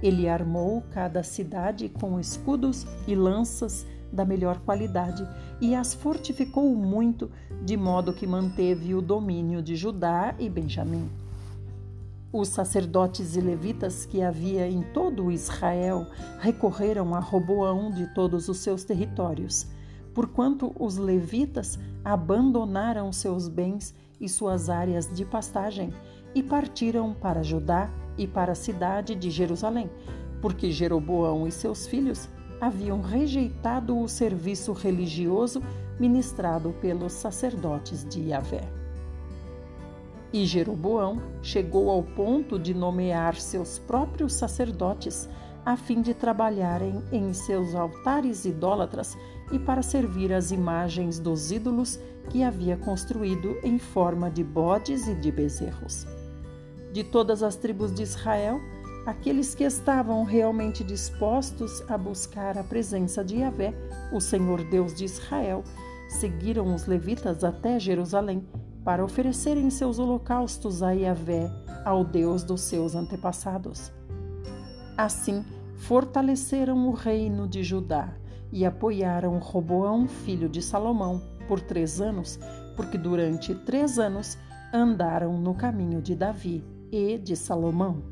Ele 0.01 0.27
armou 0.27 0.83
cada 0.91 1.23
cidade 1.23 1.89
com 1.89 2.19
escudos 2.19 2.85
e 3.07 3.15
lanças 3.15 3.85
da 4.11 4.25
melhor 4.25 4.59
qualidade 4.59 5.27
e 5.59 5.73
as 5.73 5.93
fortificou 5.93 6.75
muito, 6.75 7.31
de 7.63 7.75
modo 7.75 8.13
que 8.13 8.27
manteve 8.27 8.93
o 8.93 9.01
domínio 9.01 9.61
de 9.61 9.75
Judá 9.75 10.35
e 10.37 10.49
Benjamim. 10.49 11.22
Os 12.33 12.47
sacerdotes 12.47 13.35
e 13.35 13.41
levitas 13.41 14.07
que 14.07 14.23
havia 14.23 14.67
em 14.67 14.81
todo 14.81 15.31
Israel 15.31 16.07
recorreram 16.39 17.13
a 17.13 17.19
Roboão 17.19 17.91
de 17.91 18.07
todos 18.07 18.49
os 18.49 18.57
seus 18.57 18.83
territórios, 18.83 19.67
porquanto 20.15 20.73
os 20.79 20.97
levitas 20.97 21.77
abandonaram 22.03 23.13
seus 23.13 23.47
bens 23.47 23.93
e 24.19 24.27
suas 24.27 24.67
áreas 24.67 25.07
de 25.13 25.23
pastagem 25.23 25.93
e 26.33 26.41
partiram 26.41 27.13
para 27.13 27.43
Judá 27.43 27.87
e 28.17 28.25
para 28.25 28.53
a 28.53 28.55
cidade 28.55 29.13
de 29.13 29.29
Jerusalém, 29.29 29.87
porque 30.41 30.71
Jeroboão 30.71 31.47
e 31.47 31.51
seus 31.51 31.85
filhos 31.85 32.27
haviam 32.59 32.99
rejeitado 32.99 33.95
o 33.95 34.07
serviço 34.07 34.73
religioso 34.73 35.61
ministrado 35.99 36.73
pelos 36.81 37.13
sacerdotes 37.13 38.03
de 38.03 38.29
Yahvé. 38.29 38.82
E 40.33 40.47
Jeroboão 40.47 41.21
chegou 41.43 41.91
ao 41.91 42.01
ponto 42.01 42.57
de 42.57 42.73
nomear 42.73 43.35
seus 43.35 43.77
próprios 43.77 44.33
sacerdotes 44.33 45.29
a 45.63 45.77
fim 45.77 46.01
de 46.01 46.15
trabalharem 46.15 47.03
em 47.11 47.31
seus 47.33 47.75
altares 47.75 48.43
idólatras 48.43 49.15
e 49.51 49.59
para 49.59 49.83
servir 49.83 50.33
as 50.33 50.49
imagens 50.49 51.19
dos 51.19 51.51
ídolos 51.51 51.99
que 52.31 52.41
havia 52.41 52.75
construído 52.75 53.57
em 53.63 53.77
forma 53.77 54.31
de 54.31 54.43
bodes 54.43 55.07
e 55.07 55.13
de 55.13 55.31
bezerros. 55.31 56.07
De 56.91 57.03
todas 57.03 57.43
as 57.43 57.55
tribos 57.55 57.93
de 57.93 58.01
Israel, 58.01 58.59
aqueles 59.05 59.53
que 59.53 59.63
estavam 59.63 60.23
realmente 60.23 60.83
dispostos 60.83 61.83
a 61.87 61.97
buscar 61.97 62.57
a 62.57 62.63
presença 62.63 63.23
de 63.23 63.37
Yahvé, 63.37 63.71
o 64.11 64.19
Senhor 64.19 64.63
Deus 64.63 64.95
de 64.95 65.05
Israel, 65.05 65.63
seguiram 66.09 66.73
os 66.73 66.87
levitas 66.87 67.43
até 67.43 67.79
Jerusalém 67.79 68.43
para 68.83 69.03
oferecerem 69.03 69.69
seus 69.69 69.99
holocaustos 69.99 70.83
a 70.83 70.91
Yahvé, 70.91 71.51
ao 71.85 72.03
Deus 72.03 72.43
dos 72.43 72.61
seus 72.61 72.95
antepassados. 72.95 73.91
Assim, 74.97 75.43
fortaleceram 75.75 76.87
o 76.87 76.91
reino 76.91 77.47
de 77.47 77.63
Judá 77.63 78.13
e 78.51 78.65
apoiaram 78.65 79.37
Roboão, 79.39 80.07
filho 80.07 80.47
de 80.47 80.61
Salomão, 80.61 81.21
por 81.47 81.59
três 81.59 81.99
anos, 81.99 82.39
porque 82.75 82.97
durante 82.97 83.55
três 83.55 83.97
anos 83.97 84.37
andaram 84.73 85.37
no 85.39 85.53
caminho 85.53 86.01
de 86.01 86.15
Davi, 86.15 86.63
e 86.93 87.17
de 87.17 87.35
Salomão. 87.35 88.03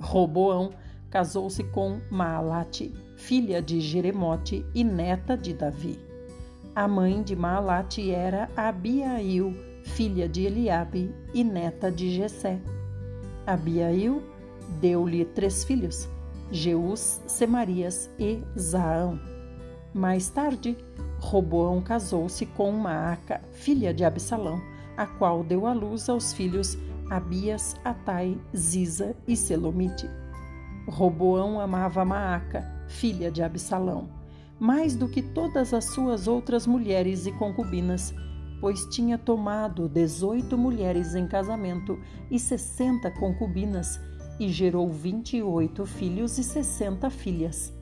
Roboão 0.00 0.72
casou-se 1.08 1.62
com 1.62 2.00
Maalate, 2.10 2.92
filha 3.16 3.62
de 3.62 3.80
Jeremote 3.80 4.66
e 4.74 4.82
neta 4.82 5.36
de 5.36 5.54
Davi. 5.54 6.07
A 6.78 6.86
mãe 6.86 7.24
de 7.24 7.34
Maalate 7.34 8.12
era 8.12 8.48
Abiail, 8.56 9.52
filha 9.82 10.28
de 10.28 10.44
Eliabe 10.44 11.12
e 11.34 11.42
neta 11.42 11.90
de 11.90 12.08
Jessé. 12.14 12.60
Abiail 13.44 14.22
Deu-lhe 14.80 15.24
três 15.24 15.64
filhos, 15.64 16.08
Jeus, 16.52 17.20
Semarias 17.26 18.08
e 18.16 18.44
Zaão. 18.56 19.18
Mais 19.92 20.28
tarde, 20.28 20.78
Roboão 21.18 21.82
casou-se 21.82 22.46
com 22.46 22.70
Maaca, 22.70 23.40
filha 23.50 23.92
de 23.92 24.04
Absalão, 24.04 24.62
a 24.96 25.04
qual 25.04 25.42
deu 25.42 25.66
à 25.66 25.72
luz 25.72 26.08
aos 26.08 26.32
filhos 26.32 26.78
Abias, 27.10 27.74
Atai, 27.84 28.38
Ziza 28.56 29.16
e 29.26 29.34
Selomite. 29.34 30.08
Roboão 30.86 31.58
amava 31.60 32.04
Maaca, 32.04 32.64
filha 32.86 33.32
de 33.32 33.42
Absalão, 33.42 34.17
mais 34.58 34.96
do 34.96 35.08
que 35.08 35.22
todas 35.22 35.72
as 35.72 35.86
suas 35.86 36.26
outras 36.26 36.66
mulheres 36.66 37.26
e 37.26 37.32
concubinas, 37.32 38.14
pois 38.60 38.84
tinha 38.86 39.16
tomado 39.16 39.88
dezoito 39.88 40.58
mulheres 40.58 41.14
em 41.14 41.26
casamento 41.26 41.98
e 42.30 42.38
sessenta 42.38 43.10
concubinas, 43.10 44.00
e 44.40 44.48
gerou 44.48 44.88
vinte 44.88 45.36
e 45.36 45.42
oito 45.42 45.84
filhos 45.84 46.38
e 46.38 46.44
sessenta 46.44 47.10
filhas. 47.10 47.72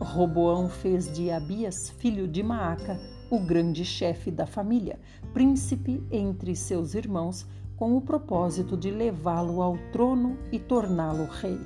Roboão 0.00 0.68
fez 0.68 1.12
de 1.12 1.30
Abias, 1.30 1.90
filho 1.90 2.26
de 2.26 2.42
Maaca, 2.42 2.98
o 3.30 3.38
grande 3.40 3.84
chefe 3.84 4.30
da 4.30 4.46
família, 4.46 4.98
príncipe 5.34 6.02
entre 6.10 6.56
seus 6.56 6.94
irmãos, 6.94 7.46
com 7.76 7.96
o 7.96 8.00
propósito 8.00 8.76
de 8.76 8.90
levá-lo 8.90 9.60
ao 9.60 9.76
trono 9.92 10.38
e 10.50 10.58
torná-lo 10.58 11.26
rei. 11.26 11.58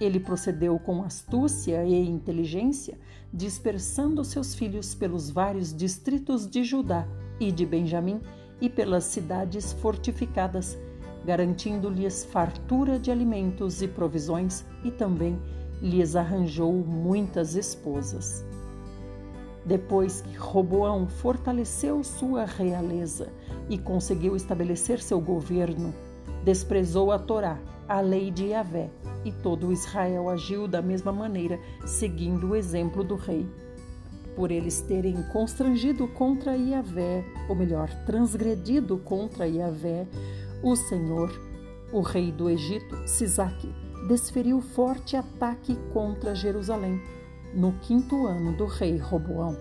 Ele 0.00 0.20
procedeu 0.20 0.78
com 0.78 1.02
astúcia 1.02 1.84
e 1.84 1.94
inteligência, 2.06 2.98
dispersando 3.32 4.24
seus 4.24 4.54
filhos 4.54 4.94
pelos 4.94 5.30
vários 5.30 5.74
distritos 5.74 6.46
de 6.46 6.62
Judá 6.62 7.06
e 7.40 7.50
de 7.50 7.66
Benjamim 7.66 8.20
e 8.60 8.68
pelas 8.68 9.04
cidades 9.04 9.72
fortificadas, 9.72 10.78
garantindo-lhes 11.24 12.24
fartura 12.24 12.98
de 12.98 13.10
alimentos 13.10 13.82
e 13.82 13.88
provisões 13.88 14.64
e 14.84 14.90
também 14.90 15.38
lhes 15.82 16.16
arranjou 16.16 16.72
muitas 16.72 17.54
esposas. 17.54 18.44
Depois 19.64 20.22
que 20.22 20.34
Roboão 20.36 21.06
fortaleceu 21.06 22.02
sua 22.02 22.44
realeza 22.44 23.28
e 23.68 23.76
conseguiu 23.76 24.34
estabelecer 24.34 25.02
seu 25.02 25.20
governo, 25.20 25.92
desprezou 26.44 27.12
a 27.12 27.18
Torá, 27.18 27.58
a 27.88 28.00
lei 28.00 28.30
de 28.30 28.48
Yahvé, 28.48 28.90
e 29.24 29.32
todo 29.32 29.72
Israel 29.72 30.28
agiu 30.28 30.68
da 30.68 30.82
mesma 30.82 31.10
maneira, 31.10 31.58
seguindo 31.86 32.50
o 32.50 32.56
exemplo 32.56 33.02
do 33.02 33.16
rei. 33.16 33.48
Por 34.36 34.52
eles 34.52 34.80
terem 34.82 35.22
constrangido 35.32 36.06
contra 36.06 36.56
Yahvé, 36.56 37.24
ou 37.48 37.56
melhor, 37.56 37.88
transgredido 38.04 38.98
contra 38.98 39.48
Yahvé, 39.48 40.06
o 40.62 40.76
Senhor, 40.76 41.32
o 41.92 42.00
rei 42.00 42.30
do 42.30 42.48
Egito, 42.50 42.96
Sisaque, 43.08 43.72
desferiu 44.06 44.60
forte 44.60 45.16
ataque 45.16 45.76
contra 45.92 46.34
Jerusalém 46.34 47.00
no 47.54 47.72
quinto 47.80 48.26
ano 48.26 48.56
do 48.56 48.66
rei 48.66 48.96
Roboão. 48.98 49.56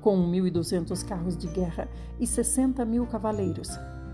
Com 0.00 0.30
1.200 0.30 1.04
carros 1.04 1.36
de 1.36 1.48
guerra 1.48 1.88
e 2.20 2.26
60 2.26 2.84
mil 2.84 3.06
cavaleiros, 3.06 3.70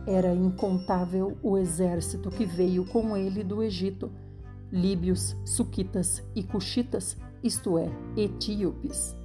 era 0.07 0.35
incontável 0.35 1.37
o 1.43 1.57
exército 1.57 2.31
que 2.31 2.45
veio 2.45 2.85
com 2.85 3.17
ele 3.17 3.45
do 3.45 3.63
Egito, 3.63 4.11
líbios, 4.71 5.37
suquitas 5.45 6.23
e 6.35 6.43
cuxitas, 6.43 7.17
isto 7.43 7.79
é, 7.79 7.89
etíopes. 8.17 9.17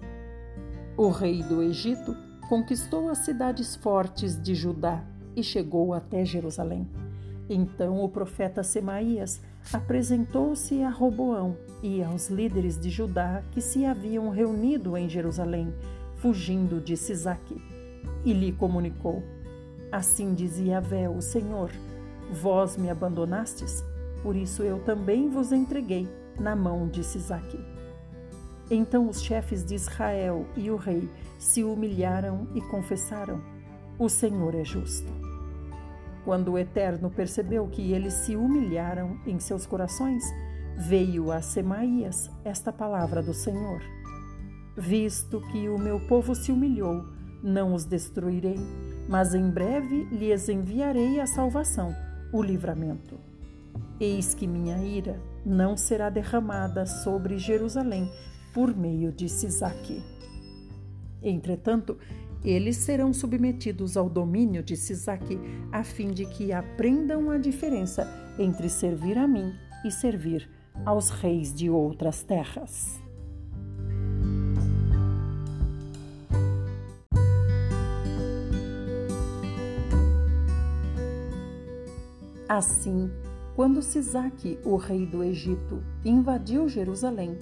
O 0.96 1.10
rei 1.10 1.42
do 1.44 1.64
Egito 1.64 2.16
conquistou 2.48 3.10
as 3.10 3.20
cidades 3.20 3.76
fortes 3.76 4.42
de 4.42 4.54
Judá 4.54 5.04
e 5.36 5.44
chegou 5.44 5.94
até 5.94 6.26
Jerusalém. 6.26 6.90
Então 7.50 8.04
o 8.04 8.10
profeta 8.10 8.62
Semaías 8.64 9.42
apresentou-se 9.72 10.82
a 10.84 10.90
Roboão 10.90 11.56
e 11.82 12.04
aos 12.04 12.30
líderes 12.30 12.78
de 12.78 12.90
Judá 12.90 13.44
que 13.52 13.62
se 13.62 13.86
haviam 13.86 14.30
reunido 14.30 14.98
em 14.98 15.08
Jerusalém, 15.08 15.74
fugindo 16.18 16.82
de 16.82 16.98
Sisaque, 16.98 17.56
e 18.26 18.34
lhe 18.34 18.52
comunicou: 18.52 19.24
Assim 19.92 20.34
dizia 20.34 20.82
Vé, 20.82 21.10
o 21.10 21.22
Senhor: 21.22 21.72
Vós 22.32 22.76
me 22.76 22.90
abandonastes, 22.90 23.84
por 24.22 24.36
isso 24.36 24.64
eu 24.64 24.80
também 24.80 25.30
vos 25.30 25.52
entreguei 25.52 26.08
na 26.40 26.56
mão 26.56 26.88
de 26.88 27.04
Sisaque. 27.04 27.60
Então 28.70 29.08
os 29.08 29.22
chefes 29.22 29.64
de 29.64 29.76
Israel 29.76 30.46
e 30.56 30.70
o 30.70 30.76
rei 30.76 31.10
se 31.40 31.64
humilharam 31.64 32.48
e 32.54 32.62
confessaram: 32.62 33.42
O 33.98 34.10
Senhor 34.10 34.54
é 34.56 34.66
justo. 34.66 35.12
Quando 36.26 36.52
o 36.52 36.58
Eterno 36.58 37.10
percebeu 37.10 37.68
que 37.68 37.94
eles 37.94 38.14
se 38.14 38.36
humilharam 38.36 39.18
em 39.26 39.40
seus 39.40 39.66
corações, 39.66 40.24
veio 40.76 41.32
a 41.32 41.42
Semaías 41.42 42.30
esta 42.44 42.74
palavra 42.74 43.24
do 43.24 43.34
Senhor: 43.34 43.82
Visto 44.76 45.40
que 45.50 45.70
o 45.70 45.80
meu 45.80 46.02
povo 46.02 46.36
se 46.36 46.52
humilhou, 46.52 47.06
não 47.42 47.74
os 47.74 47.86
destruirei, 47.86 48.60
mas 49.08 49.34
em 49.34 49.50
breve 49.50 50.04
lhes 50.12 50.50
enviarei 50.50 51.20
a 51.20 51.26
salvação, 51.26 51.96
o 52.32 52.42
livramento. 52.42 53.20
Eis 54.00 54.34
que 54.34 54.46
minha 54.46 54.78
ira 54.84 55.20
não 55.46 55.76
será 55.76 56.10
derramada 56.10 56.86
sobre 56.86 57.38
Jerusalém 57.38 58.12
por 58.54 58.76
meio 58.76 59.12
de 59.12 59.30
Sisaque. 59.30 60.04
Entretanto, 61.22 61.98
eles 62.44 62.78
serão 62.78 63.12
submetidos 63.14 63.98
ao 63.98 64.10
domínio 64.10 64.62
de 64.62 64.76
Sisaque, 64.76 65.40
a 65.72 65.84
fim 65.84 66.12
de 66.12 66.26
que 66.26 66.54
aprendam 66.54 67.32
a 67.32 67.38
diferença 67.38 68.08
entre 68.38 68.70
servir 68.70 69.18
a 69.18 69.28
mim 69.28 69.54
e 69.84 69.92
servir 69.92 70.50
aos 70.86 71.10
reis 71.10 71.54
de 71.54 71.70
outras 71.70 72.24
terras. 72.24 73.07
Assim, 82.48 83.12
quando 83.58 83.82
Sisaque, 83.82 84.58
o 84.64 84.78
rei 84.78 85.06
do 85.06 85.22
Egito, 85.22 85.84
invadiu 86.06 86.70
Jerusalém, 86.70 87.38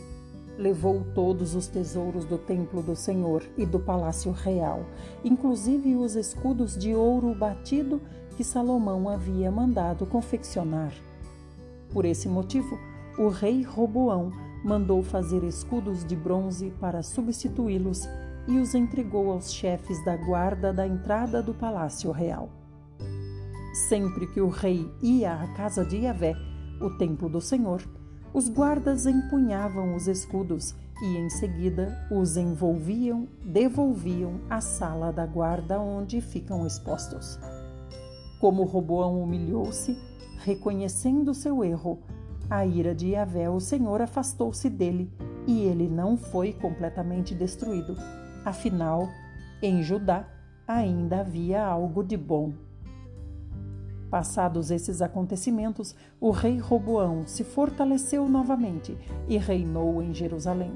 levou 0.57 1.05
todos 1.13 1.53
os 1.53 1.67
tesouros 1.67 2.25
do 2.25 2.39
templo 2.39 2.81
do 2.81 2.95
Senhor 2.95 3.43
e 3.55 3.67
do 3.67 3.79
palácio 3.79 4.31
real, 4.31 4.83
inclusive 5.23 5.95
os 5.95 6.15
escudos 6.15 6.75
de 6.75 6.95
ouro 6.95 7.35
batido 7.35 8.01
que 8.35 8.43
Salomão 8.43 9.07
havia 9.07 9.51
mandado 9.51 10.07
confeccionar. 10.07 10.93
Por 11.91 12.03
esse 12.03 12.27
motivo, 12.27 12.75
o 13.19 13.29
rei 13.29 13.61
Roboão 13.61 14.31
mandou 14.63 15.03
fazer 15.03 15.43
escudos 15.43 16.03
de 16.03 16.15
bronze 16.15 16.73
para 16.79 17.03
substituí-los 17.03 18.09
e 18.47 18.57
os 18.57 18.73
entregou 18.73 19.31
aos 19.31 19.53
chefes 19.53 20.03
da 20.03 20.17
guarda 20.17 20.73
da 20.73 20.87
entrada 20.87 21.43
do 21.43 21.53
palácio 21.53 22.11
real. 22.11 22.64
Sempre 23.75 24.25
que 24.27 24.39
o 24.39 24.47
rei 24.47 24.89
ia 25.01 25.33
à 25.33 25.47
casa 25.53 25.83
de 25.83 25.97
Yahvé, 25.97 26.33
o 26.79 26.91
templo 26.91 27.27
do 27.27 27.41
Senhor, 27.41 27.83
os 28.33 28.47
guardas 28.47 29.05
empunhavam 29.05 29.95
os 29.95 30.07
escudos 30.07 30.73
e 31.03 31.17
em 31.17 31.29
seguida 31.29 32.07
os 32.09 32.37
envolviam, 32.37 33.27
devolviam 33.43 34.39
à 34.49 34.61
sala 34.61 35.11
da 35.11 35.25
guarda 35.25 35.77
onde 35.77 36.21
ficam 36.21 36.65
expostos. 36.65 37.37
Como 38.39 38.63
Roboão 38.63 39.21
humilhou-se, 39.21 39.97
reconhecendo 40.37 41.33
seu 41.33 41.61
erro, 41.61 41.99
a 42.49 42.65
ira 42.65 42.95
de 42.95 43.09
Yahvé, 43.09 43.49
o 43.49 43.59
Senhor, 43.59 44.01
afastou-se 44.01 44.69
dele 44.69 45.11
e 45.45 45.63
ele 45.63 45.89
não 45.89 46.15
foi 46.15 46.53
completamente 46.53 47.35
destruído. 47.35 47.97
Afinal, 48.45 49.09
em 49.61 49.83
Judá 49.83 50.25
ainda 50.65 51.19
havia 51.19 51.61
algo 51.61 52.01
de 52.01 52.15
bom. 52.15 52.53
Passados 54.15 54.71
esses 54.71 55.01
acontecimentos, 55.01 55.93
o 56.21 56.31
rei 56.31 56.57
Roboão 56.57 57.27
se 57.27 57.43
fortaleceu 57.43 58.29
novamente 58.29 58.97
e 59.27 59.37
reinou 59.37 60.01
em 60.01 60.13
Jerusalém. 60.13 60.71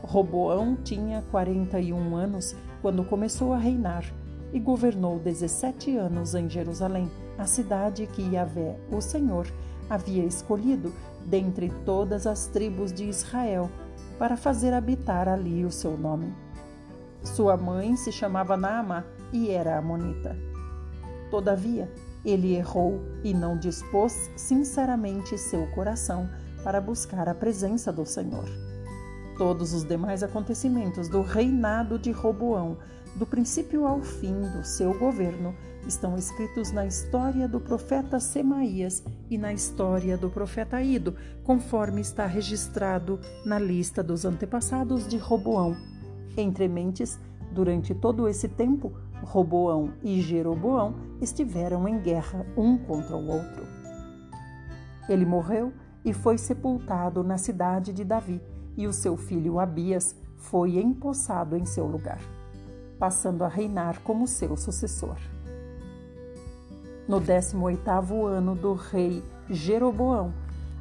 Roboão 0.00 0.74
tinha 0.74 1.20
41 1.30 2.16
anos 2.16 2.56
quando 2.80 3.04
começou 3.04 3.52
a 3.52 3.58
reinar 3.58 4.10
e 4.54 4.58
governou 4.58 5.18
17 5.18 5.98
anos 5.98 6.34
em 6.34 6.48
Jerusalém, 6.48 7.10
a 7.36 7.44
cidade 7.44 8.06
que 8.06 8.22
Yahvé, 8.22 8.80
o 8.90 9.02
Senhor, 9.02 9.46
havia 9.90 10.24
escolhido 10.24 10.90
dentre 11.26 11.68
todas 11.84 12.26
as 12.26 12.46
tribos 12.46 12.90
de 12.90 13.04
Israel 13.04 13.70
para 14.18 14.34
fazer 14.34 14.72
habitar 14.72 15.28
ali 15.28 15.62
o 15.62 15.70
seu 15.70 15.94
nome. 15.94 16.32
Sua 17.22 17.54
mãe 17.54 17.96
se 17.96 18.10
chamava 18.10 18.56
Naamá 18.56 19.04
e 19.30 19.50
era 19.50 19.76
amonita. 19.76 20.34
Todavia, 21.30 21.92
ele 22.24 22.54
errou 22.54 23.00
e 23.22 23.32
não 23.32 23.58
dispôs 23.58 24.30
sinceramente 24.36 25.38
seu 25.38 25.66
coração 25.68 26.28
para 26.62 26.80
buscar 26.80 27.28
a 27.28 27.34
presença 27.34 27.92
do 27.92 28.04
Senhor. 28.04 28.44
Todos 29.36 29.72
os 29.72 29.84
demais 29.84 30.22
acontecimentos 30.22 31.08
do 31.08 31.22
reinado 31.22 31.98
de 31.98 32.10
Roboão 32.10 32.76
do 33.18 33.26
princípio 33.26 33.84
ao 33.84 34.00
fim 34.00 34.40
do 34.40 34.64
seu 34.64 34.96
governo, 34.96 35.54
estão 35.86 36.16
escritos 36.16 36.70
na 36.70 36.86
história 36.86 37.48
do 37.48 37.58
profeta 37.58 38.20
Semaías 38.20 39.02
e 39.28 39.36
na 39.36 39.52
história 39.52 40.16
do 40.16 40.30
profeta 40.30 40.80
Ido, 40.80 41.16
conforme 41.42 42.00
está 42.00 42.26
registrado 42.26 43.18
na 43.44 43.58
lista 43.58 44.02
dos 44.02 44.24
antepassados 44.24 45.08
de 45.08 45.16
Roboão. 45.16 45.76
Entre 46.36 46.68
mentes, 46.68 47.18
durante 47.52 47.94
todo 47.94 48.28
esse 48.28 48.48
tempo, 48.48 48.92
Roboão 49.22 49.92
e 50.02 50.20
Jeroboão 50.20 50.94
estiveram 51.20 51.86
em 51.88 51.98
guerra 51.98 52.46
um 52.56 52.78
contra 52.78 53.16
o 53.16 53.26
outro. 53.26 53.66
Ele 55.08 55.24
morreu 55.24 55.72
e 56.04 56.12
foi 56.12 56.38
sepultado 56.38 57.22
na 57.24 57.38
cidade 57.38 57.92
de 57.92 58.04
Davi, 58.04 58.40
e 58.76 58.86
o 58.86 58.92
seu 58.92 59.16
filho 59.16 59.58
Abias 59.58 60.14
foi 60.36 60.78
empossado 60.78 61.56
em 61.56 61.64
seu 61.64 61.86
lugar, 61.86 62.20
passando 62.98 63.42
a 63.42 63.48
reinar 63.48 64.00
como 64.02 64.26
seu 64.26 64.56
sucessor. 64.56 65.16
No 67.08 67.20
18º 67.20 68.26
ano 68.26 68.54
do 68.54 68.74
rei 68.74 69.22
Jeroboão, 69.48 70.32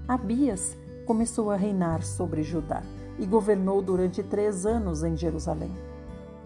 Abias 0.07 0.77
começou 1.05 1.49
a 1.49 1.55
reinar 1.55 2.03
sobre 2.03 2.43
Judá 2.43 2.83
e 3.17 3.25
governou 3.25 3.81
durante 3.81 4.21
três 4.21 4.65
anos 4.65 5.03
em 5.03 5.15
Jerusalém. 5.15 5.71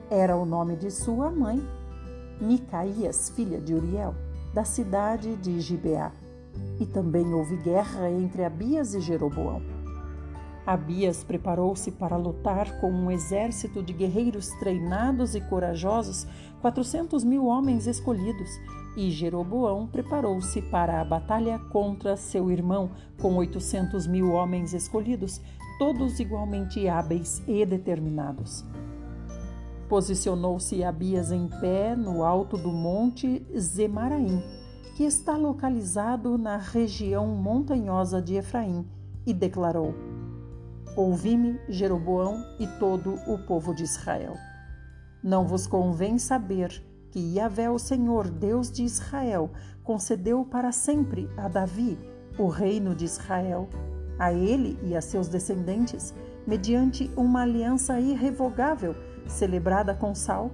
Era 0.10 0.38
o 0.38 0.46
nome 0.46 0.76
de 0.76 0.92
sua 0.92 1.30
mãe, 1.32 1.62
Micaías, 2.42 3.30
filha 3.30 3.62
de 3.62 3.74
Uriel, 3.74 4.16
da 4.52 4.66
cidade 4.66 5.36
de 5.36 5.62
Gibeá. 5.62 6.12
E 6.80 6.86
também 6.86 7.34
houve 7.34 7.56
guerra 7.58 8.10
entre 8.10 8.44
Abias 8.44 8.96
e 8.96 9.00
Jeroboão. 9.00 9.62
Abias 10.66 11.24
preparou-se 11.24 11.92
para 11.92 12.18
lutar 12.18 12.80
com 12.80 12.92
um 12.92 13.10
exército 13.10 13.82
de 13.82 13.94
guerreiros 13.94 14.50
treinados 14.60 15.36
e 15.36 15.42
corajosos, 15.42 16.28
quatrocentos 16.62 17.24
mil 17.24 17.46
homens 17.46 17.88
escolhidos, 17.88 18.50
e 18.96 19.10
Jeroboão 19.10 19.88
preparou-se 19.88 20.62
para 20.64 21.00
a 21.00 21.06
batalha 21.06 21.58
contra 21.72 22.18
seu 22.18 22.52
irmão, 22.52 22.92
com 23.20 23.36
oitocentos 23.38 24.06
mil 24.06 24.32
homens 24.32 24.74
escolhidos, 24.74 25.42
todos 25.80 26.20
igualmente 26.20 26.88
hábeis 26.88 27.42
e 27.48 27.66
determinados. 27.66 28.66
Posicionou-se 29.92 30.82
Abias 30.86 31.34
em 31.34 31.50
pé 31.50 31.98
no 31.98 32.24
alto 32.24 32.58
do 32.58 32.72
monte 32.72 33.46
Zemaraim, 33.54 34.42
que 34.96 35.04
está 35.04 35.36
localizado 35.36 36.38
na 36.38 36.56
região 36.56 37.28
montanhosa 37.28 38.22
de 38.22 38.36
Efraim, 38.36 38.88
e 39.28 39.34
declarou: 39.34 39.94
Ouvi-me, 40.96 41.60
Jeroboão 41.68 42.42
e 42.58 42.68
todo 42.80 43.16
o 43.28 43.38
povo 43.40 43.76
de 43.76 43.84
Israel. 43.84 44.38
Não 45.22 45.46
vos 45.46 45.68
convém 45.68 46.18
saber 46.18 46.70
que 47.12 47.20
Yahvé, 47.36 47.70
o 47.70 47.78
Senhor, 47.78 48.30
Deus 48.30 48.72
de 48.72 48.86
Israel, 48.86 49.52
concedeu 49.84 50.46
para 50.46 50.72
sempre 50.72 51.30
a 51.36 51.50
Davi 51.50 52.00
o 52.40 52.48
reino 52.48 52.96
de 52.96 53.04
Israel, 53.04 53.68
a 54.18 54.32
ele 54.32 54.80
e 54.84 54.96
a 54.96 55.02
seus 55.02 55.28
descendentes, 55.28 56.14
mediante 56.48 57.12
uma 57.18 57.42
aliança 57.42 58.00
irrevogável 58.00 58.96
celebrada 59.28 59.94
com 59.94 60.14
sal? 60.14 60.52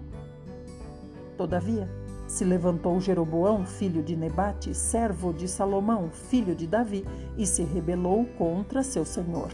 Todavia, 1.37 1.89
se 2.27 2.43
levantou 2.43 2.99
Jeroboão, 2.99 3.65
filho 3.65 4.03
de 4.03 4.15
Nebate, 4.15 4.73
servo 4.73 5.31
de 5.31 5.47
Salomão, 5.47 6.09
filho 6.11 6.53
de 6.55 6.67
Davi, 6.67 7.05
e 7.37 7.45
se 7.45 7.63
rebelou 7.63 8.25
contra 8.37 8.83
seu 8.83 9.05
senhor. 9.05 9.49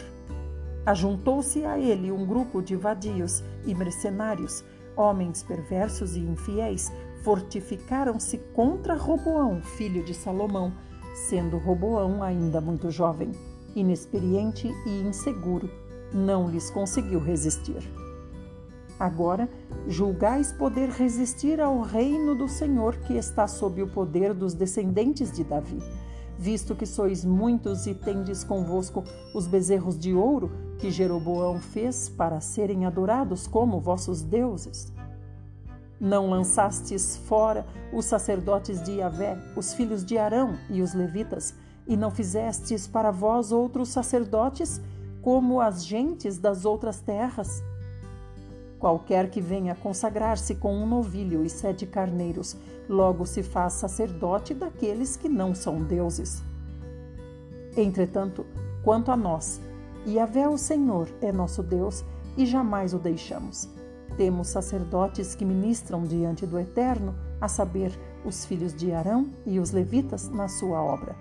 Ajuntou-se 0.86 1.64
a 1.66 1.78
ele 1.78 2.12
um 2.12 2.26
grupo 2.26 2.62
de 2.62 2.76
vadios 2.76 3.44
e 3.66 3.76
mercenários, 3.76 4.64
homens 4.98 5.44
perversos 5.44 6.16
e 6.16 6.20
infiéis, 6.20 6.92
fortificaram-se 7.24 8.38
contra 8.54 8.96
Roboão, 8.96 9.62
filho 9.62 10.04
de 10.04 10.14
Salomão, 10.14 10.74
sendo 11.14 11.58
Roboão 11.58 12.22
ainda 12.22 12.60
muito 12.60 12.90
jovem, 12.92 13.32
inexperiente 13.76 14.68
e 14.86 15.02
inseguro, 15.02 15.70
não 16.14 16.50
lhes 16.50 16.70
conseguiu 16.70 17.20
resistir. 17.20 18.03
Agora, 19.00 19.50
julgais 19.88 20.52
poder 20.52 20.90
resistir 20.90 21.60
ao 21.60 21.82
reino 21.82 22.36
do 22.36 22.48
Senhor 22.48 22.96
que 22.98 23.14
está 23.14 23.48
sob 23.48 23.82
o 23.82 23.88
poder 23.88 24.34
dos 24.34 24.54
descendentes 24.54 25.32
de 25.32 25.44
Davi 25.44 25.80
visto 26.38 26.76
que 26.76 26.86
sois 26.86 27.24
muitos 27.24 27.88
e 27.88 27.94
tendes 27.94 28.44
convosco 28.44 29.04
os 29.34 29.48
bezerros 29.48 29.98
de 29.98 30.14
ouro 30.14 30.52
que 30.80 30.92
Jeroboão 30.92 31.60
fez 31.60 32.10
para 32.10 32.40
serem 32.42 32.86
adorados 32.86 33.48
como 33.48 33.80
vossos 33.80 34.22
deuses. 34.22 34.92
Não 36.00 36.30
lançastes 36.30 37.16
fora 37.16 37.66
os 37.94 38.06
sacerdotes 38.06 38.82
de 38.84 38.94
Yahvé, 38.98 39.38
os 39.56 39.74
filhos 39.74 40.04
de 40.04 40.18
Arão 40.18 40.58
e 40.70 40.82
os 40.82 40.94
levitas, 40.94 41.54
e 41.88 41.96
não 41.96 42.12
fizestes 42.12 42.88
para 42.88 43.12
vós 43.12 43.52
outros 43.52 43.90
sacerdotes 43.90 44.82
como 45.22 45.62
as 45.62 45.86
gentes 45.86 46.38
das 46.38 46.66
outras 46.66 47.00
terras? 47.00 47.64
Qualquer 48.84 49.30
que 49.30 49.40
venha 49.40 49.74
consagrar-se 49.76 50.56
com 50.56 50.76
um 50.76 50.86
novilho 50.86 51.46
e 51.46 51.50
sete 51.50 51.86
carneiros, 51.86 52.58
logo 52.90 53.26
se 53.26 53.42
faz 53.42 53.76
sacerdote 53.76 54.54
daqueles 54.54 55.16
que 55.16 55.30
não 55.30 55.56
são 55.56 55.82
deuses. 55.82 56.44
Entretanto, 57.78 58.46
quanto 58.84 59.10
a 59.10 59.16
nós, 59.16 59.62
Yahvé 60.06 60.50
o 60.50 60.58
Senhor 60.58 61.08
é 61.22 61.32
nosso 61.32 61.64
Deus 61.64 62.04
e 62.36 62.46
jamais 62.46 62.94
o 62.94 63.00
deixamos. 63.00 63.70
Temos 64.18 64.50
sacerdotes 64.50 65.34
que 65.34 65.46
ministram 65.46 66.04
diante 66.04 66.46
do 66.46 66.60
Eterno, 66.60 67.16
a 67.40 67.48
saber, 67.48 67.98
os 68.26 68.44
filhos 68.44 68.76
de 68.76 68.92
Arão 68.92 69.30
e 69.46 69.62
os 69.62 69.72
levitas 69.72 70.28
na 70.28 70.50
sua 70.50 70.84
obra. 70.84 71.16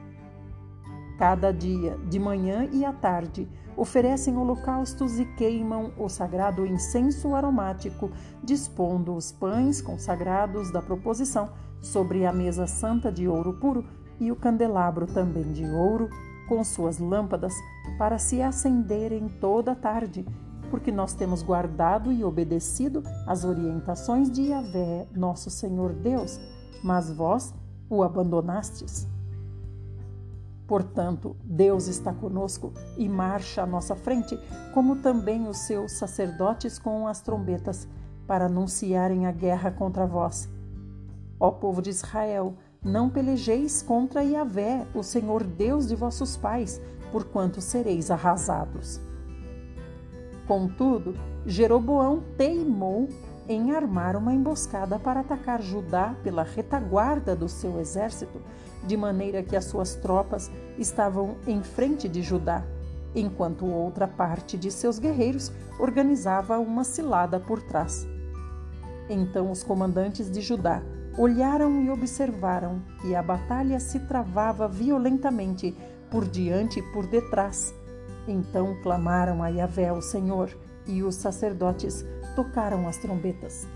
Cada 1.16 1.52
dia, 1.52 1.96
de 2.10 2.18
manhã 2.18 2.68
e 2.72 2.84
à 2.84 2.92
tarde, 2.92 3.48
oferecem 3.76 4.36
holocaustos 4.36 5.18
e 5.18 5.24
queimam 5.24 5.92
o 5.96 6.08
sagrado 6.08 6.66
incenso 6.66 7.34
aromático, 7.34 8.10
dispondo 8.42 9.14
os 9.14 9.32
pães 9.32 9.80
consagrados 9.80 10.70
da 10.70 10.82
proposição 10.82 11.50
sobre 11.80 12.24
a 12.24 12.32
mesa 12.32 12.66
santa 12.66 13.10
de 13.10 13.26
ouro 13.26 13.54
puro 13.54 13.84
e 14.20 14.30
o 14.30 14.36
candelabro 14.36 15.06
também 15.06 15.52
de 15.52 15.64
ouro, 15.64 16.08
com 16.48 16.62
suas 16.62 16.98
lâmpadas, 16.98 17.54
para 17.98 18.18
se 18.18 18.40
acenderem 18.40 19.28
toda 19.40 19.72
a 19.72 19.76
tarde, 19.76 20.24
porque 20.70 20.92
nós 20.92 21.14
temos 21.14 21.42
guardado 21.42 22.12
e 22.12 22.24
obedecido 22.24 23.02
as 23.26 23.44
orientações 23.44 24.30
de 24.30 24.42
Yahvé, 24.44 25.08
nosso 25.14 25.50
Senhor 25.50 25.92
Deus, 25.92 26.40
mas 26.82 27.10
vós 27.10 27.54
o 27.90 28.02
abandonastes. 28.02 29.11
Portanto, 30.66 31.36
Deus 31.44 31.86
está 31.86 32.12
conosco 32.12 32.72
e 32.96 33.08
marcha 33.08 33.62
à 33.62 33.66
nossa 33.66 33.94
frente, 33.94 34.38
como 34.72 34.96
também 34.96 35.48
os 35.48 35.58
seus 35.58 35.92
sacerdotes 35.92 36.78
com 36.78 37.06
as 37.06 37.20
trombetas, 37.20 37.88
para 38.26 38.46
anunciarem 38.46 39.26
a 39.26 39.32
guerra 39.32 39.70
contra 39.70 40.06
vós. 40.06 40.48
Ó 41.38 41.50
povo 41.50 41.82
de 41.82 41.90
Israel, 41.90 42.54
não 42.82 43.10
pelejeis 43.10 43.82
contra 43.82 44.22
Yahvé, 44.22 44.86
o 44.94 45.02
Senhor 45.02 45.44
Deus 45.44 45.88
de 45.88 45.94
vossos 45.94 46.36
pais, 46.36 46.80
porquanto 47.10 47.60
sereis 47.60 48.10
arrasados. 48.10 49.00
Contudo, 50.46 51.14
Jeroboão 51.44 52.22
teimou 52.36 53.08
em 53.48 53.72
armar 53.72 54.16
uma 54.16 54.32
emboscada 54.32 54.98
para 54.98 55.20
atacar 55.20 55.60
Judá 55.60 56.14
pela 56.22 56.42
retaguarda 56.42 57.34
do 57.34 57.48
seu 57.48 57.80
exército, 57.80 58.40
de 58.84 58.96
maneira 58.96 59.42
que 59.42 59.56
as 59.56 59.64
suas 59.64 59.94
tropas 59.94 60.50
estavam 60.78 61.36
em 61.46 61.62
frente 61.62 62.08
de 62.08 62.22
Judá, 62.22 62.64
enquanto 63.14 63.66
outra 63.66 64.06
parte 64.06 64.56
de 64.56 64.70
seus 64.70 64.98
guerreiros 64.98 65.52
organizava 65.78 66.58
uma 66.58 66.84
cilada 66.84 67.38
por 67.38 67.62
trás. 67.62 68.06
Então 69.08 69.50
os 69.50 69.62
comandantes 69.62 70.30
de 70.30 70.40
Judá 70.40 70.82
olharam 71.18 71.82
e 71.82 71.90
observaram 71.90 72.80
que 73.00 73.14
a 73.14 73.22
batalha 73.22 73.78
se 73.78 74.00
travava 74.00 74.66
violentamente 74.66 75.76
por 76.10 76.26
diante 76.26 76.78
e 76.78 76.92
por 76.92 77.06
detrás. 77.06 77.74
Então 78.26 78.76
clamaram 78.82 79.42
a 79.42 79.48
Yahvé, 79.48 79.92
o 79.92 80.00
Senhor, 80.00 80.50
e 80.86 81.02
os 81.02 81.14
sacerdotes 81.16 82.04
tocaram 82.34 82.88
as 82.88 82.96
trombetas. 82.98 83.68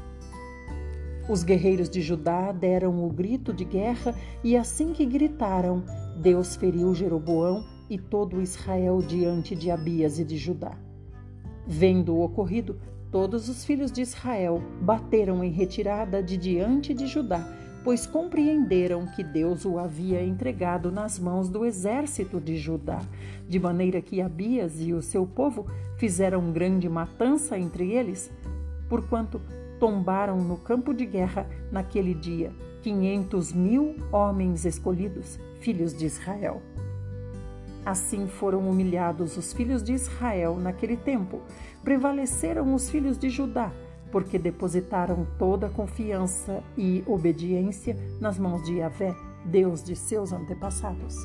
Os 1.29 1.43
guerreiros 1.43 1.91
de 1.91 2.01
Judá 2.01 2.53
deram 2.53 3.05
o 3.05 3.11
grito 3.11 3.53
de 3.53 3.65
guerra 3.65 4.15
e 4.45 4.57
assim 4.57 4.93
que 4.93 5.05
gritaram, 5.05 5.83
Deus 6.17 6.55
feriu 6.55 6.95
Jeroboão 6.95 7.65
e 7.91 7.99
todo 7.99 8.41
Israel 8.41 9.03
diante 9.03 9.55
de 9.55 9.71
Abias 9.71 10.19
e 10.19 10.25
de 10.25 10.37
Judá. 10.37 10.77
Vendo 11.67 12.15
o 12.15 12.23
ocorrido, 12.23 12.79
todos 13.11 13.49
os 13.49 13.65
filhos 13.65 13.91
de 13.91 14.03
Israel 14.03 14.63
bateram 14.81 15.43
em 15.43 15.51
retirada 15.51 16.23
de 16.23 16.37
diante 16.37 16.95
de 16.95 17.09
Judá, 17.09 17.45
pois 17.83 18.07
compreenderam 18.07 19.07
que 19.07 19.23
Deus 19.23 19.65
o 19.65 19.79
havia 19.79 20.23
entregado 20.23 20.91
nas 20.91 21.19
mãos 21.19 21.49
do 21.49 21.65
exército 21.65 22.41
de 22.41 22.57
Judá, 22.57 23.01
de 23.49 23.59
maneira 23.59 24.01
que 24.01 24.21
Abias 24.21 24.81
e 24.81 24.93
o 24.93 25.03
seu 25.03 25.27
povo 25.27 25.67
fizeram 25.97 26.53
grande 26.53 26.89
matança 26.89 27.59
entre 27.59 27.93
eles, 27.93 28.31
porquanto 28.89 29.41
tombaram 29.79 30.43
no 30.43 30.57
campo 30.57 30.95
de 30.95 31.05
guerra 31.05 31.47
naquele 31.71 32.15
dia 32.15 32.53
quinhentos 32.87 33.53
mil 33.53 33.97
homens 34.13 34.65
escolhidos, 34.65 35.41
filhos 35.59 35.93
de 35.93 36.07
Israel. 36.07 36.63
Assim 37.85 38.29
foram 38.29 38.71
humilhados 38.71 39.37
os 39.37 39.53
filhos 39.53 39.83
de 39.83 39.93
Israel 39.93 40.57
naquele 40.57 40.97
tempo. 40.97 41.41
Prevaleceram 41.83 42.73
os 42.73 42.89
filhos 42.89 43.19
de 43.19 43.29
Judá, 43.29 43.73
porque 44.13 44.39
depositaram 44.39 45.27
toda 45.37 45.67
a 45.67 45.71
confiança 45.71 46.63
e 46.79 47.03
obediência 47.09 47.97
nas 48.21 48.39
mãos 48.39 48.63
de 48.63 48.77
Yahvé, 48.77 49.17
Deus 49.45 49.83
de 49.83 49.97
seus 49.97 50.33
antepassados. 50.33 51.17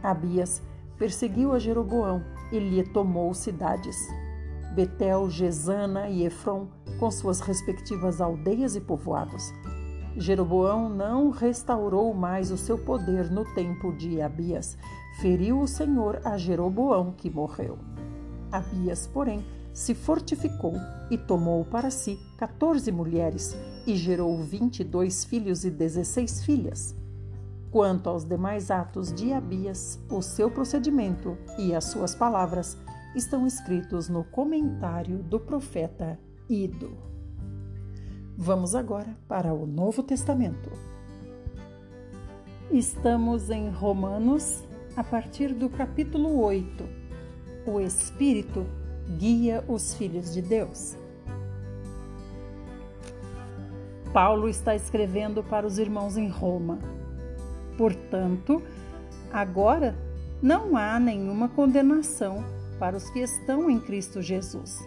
Abias 0.00 0.62
perseguiu 0.96 1.52
a 1.52 1.58
Jeroboão 1.58 2.22
e 2.52 2.58
lhe 2.60 2.84
tomou 2.84 3.34
cidades. 3.34 3.96
Betel, 4.78 5.28
Gesana 5.28 6.08
e 6.08 6.24
Efron, 6.24 6.68
com 7.00 7.10
suas 7.10 7.40
respectivas 7.40 8.20
aldeias 8.20 8.76
e 8.76 8.80
povoados. 8.80 9.52
Jeroboão 10.16 10.88
não 10.88 11.30
restaurou 11.30 12.14
mais 12.14 12.52
o 12.52 12.56
seu 12.56 12.78
poder 12.78 13.28
no 13.28 13.44
tempo 13.56 13.92
de 13.92 14.22
Abias. 14.22 14.78
Feriu 15.20 15.60
o 15.60 15.66
Senhor 15.66 16.20
a 16.24 16.36
Jeroboão, 16.36 17.10
que 17.10 17.28
morreu. 17.28 17.76
Abias, 18.52 19.08
porém, 19.08 19.44
se 19.74 19.96
fortificou 19.96 20.74
e 21.10 21.18
tomou 21.18 21.64
para 21.64 21.90
si 21.90 22.16
quatorze 22.38 22.92
mulheres 22.92 23.56
e 23.84 23.96
gerou 23.96 24.40
vinte 24.40 24.78
e 24.78 24.84
dois 24.84 25.24
filhos 25.24 25.64
e 25.64 25.70
dezesseis 25.70 26.44
filhas. 26.44 26.94
Quanto 27.72 28.08
aos 28.08 28.24
demais 28.24 28.70
atos 28.70 29.12
de 29.12 29.32
Abias, 29.32 29.98
o 30.08 30.22
seu 30.22 30.48
procedimento 30.48 31.36
e 31.58 31.74
as 31.74 31.86
suas 31.86 32.14
palavras 32.14 32.78
estão 33.14 33.46
escritos 33.46 34.08
no 34.08 34.24
comentário 34.24 35.18
do 35.18 35.40
profeta 35.40 36.18
Ido. 36.48 36.96
Vamos 38.36 38.74
agora 38.74 39.16
para 39.26 39.52
o 39.52 39.66
Novo 39.66 40.02
Testamento. 40.02 40.70
Estamos 42.70 43.50
em 43.50 43.70
Romanos, 43.70 44.62
a 44.96 45.02
partir 45.02 45.54
do 45.54 45.68
capítulo 45.68 46.40
8. 46.40 46.84
O 47.66 47.80
Espírito 47.80 48.66
guia 49.18 49.64
os 49.66 49.94
filhos 49.94 50.32
de 50.32 50.42
Deus. 50.42 50.96
Paulo 54.12 54.48
está 54.48 54.74
escrevendo 54.74 55.42
para 55.42 55.66
os 55.66 55.78
irmãos 55.78 56.16
em 56.16 56.28
Roma. 56.28 56.78
Portanto, 57.76 58.62
agora 59.32 59.96
não 60.42 60.76
há 60.76 60.98
nenhuma 61.00 61.48
condenação 61.48 62.57
para 62.78 62.96
os 62.96 63.10
que 63.10 63.20
estão 63.20 63.70
em 63.70 63.80
Cristo 63.80 64.22
Jesus. 64.22 64.78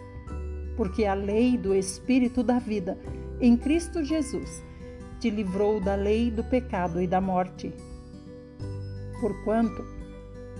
Porque 0.76 1.04
a 1.04 1.14
lei 1.14 1.56
do 1.56 1.74
Espírito 1.74 2.42
da 2.42 2.58
vida 2.58 2.98
em 3.40 3.56
Cristo 3.56 4.02
Jesus 4.02 4.62
te 5.20 5.30
livrou 5.30 5.80
da 5.80 5.94
lei 5.94 6.30
do 6.30 6.42
pecado 6.42 7.00
e 7.00 7.06
da 7.06 7.20
morte. 7.20 7.72
Porquanto, 9.20 9.84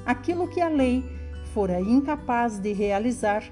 aquilo 0.06 0.46
que 0.46 0.60
a 0.60 0.68
lei 0.68 1.04
fora 1.52 1.80
incapaz 1.80 2.58
de 2.58 2.72
realizar 2.72 3.42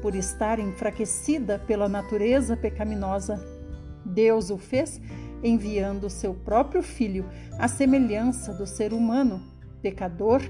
por 0.00 0.14
estar 0.14 0.58
enfraquecida 0.58 1.58
pela 1.60 1.88
natureza 1.88 2.56
pecaminosa, 2.56 3.44
Deus 4.04 4.50
o 4.50 4.58
fez 4.58 5.00
enviando 5.42 6.08
seu 6.08 6.34
próprio 6.34 6.82
Filho 6.82 7.24
à 7.58 7.66
semelhança 7.66 8.52
do 8.52 8.66
ser 8.66 8.92
humano, 8.92 9.42
pecador, 9.80 10.40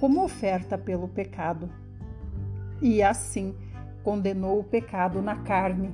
como 0.00 0.22
oferta 0.24 0.76
pelo 0.76 1.08
pecado. 1.08 1.70
E 2.80 3.02
assim 3.02 3.54
condenou 4.02 4.60
o 4.60 4.64
pecado 4.64 5.22
na 5.22 5.36
carne, 5.36 5.92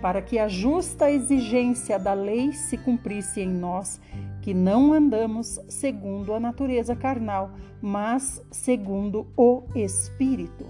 para 0.00 0.22
que 0.22 0.38
a 0.38 0.48
justa 0.48 1.10
exigência 1.10 1.98
da 1.98 2.14
lei 2.14 2.52
se 2.52 2.78
cumprisse 2.78 3.40
em 3.40 3.48
nós, 3.48 4.00
que 4.40 4.54
não 4.54 4.92
andamos 4.92 5.58
segundo 5.68 6.32
a 6.32 6.40
natureza 6.40 6.96
carnal, 6.96 7.50
mas 7.82 8.42
segundo 8.50 9.26
o 9.36 9.64
Espírito. 9.74 10.66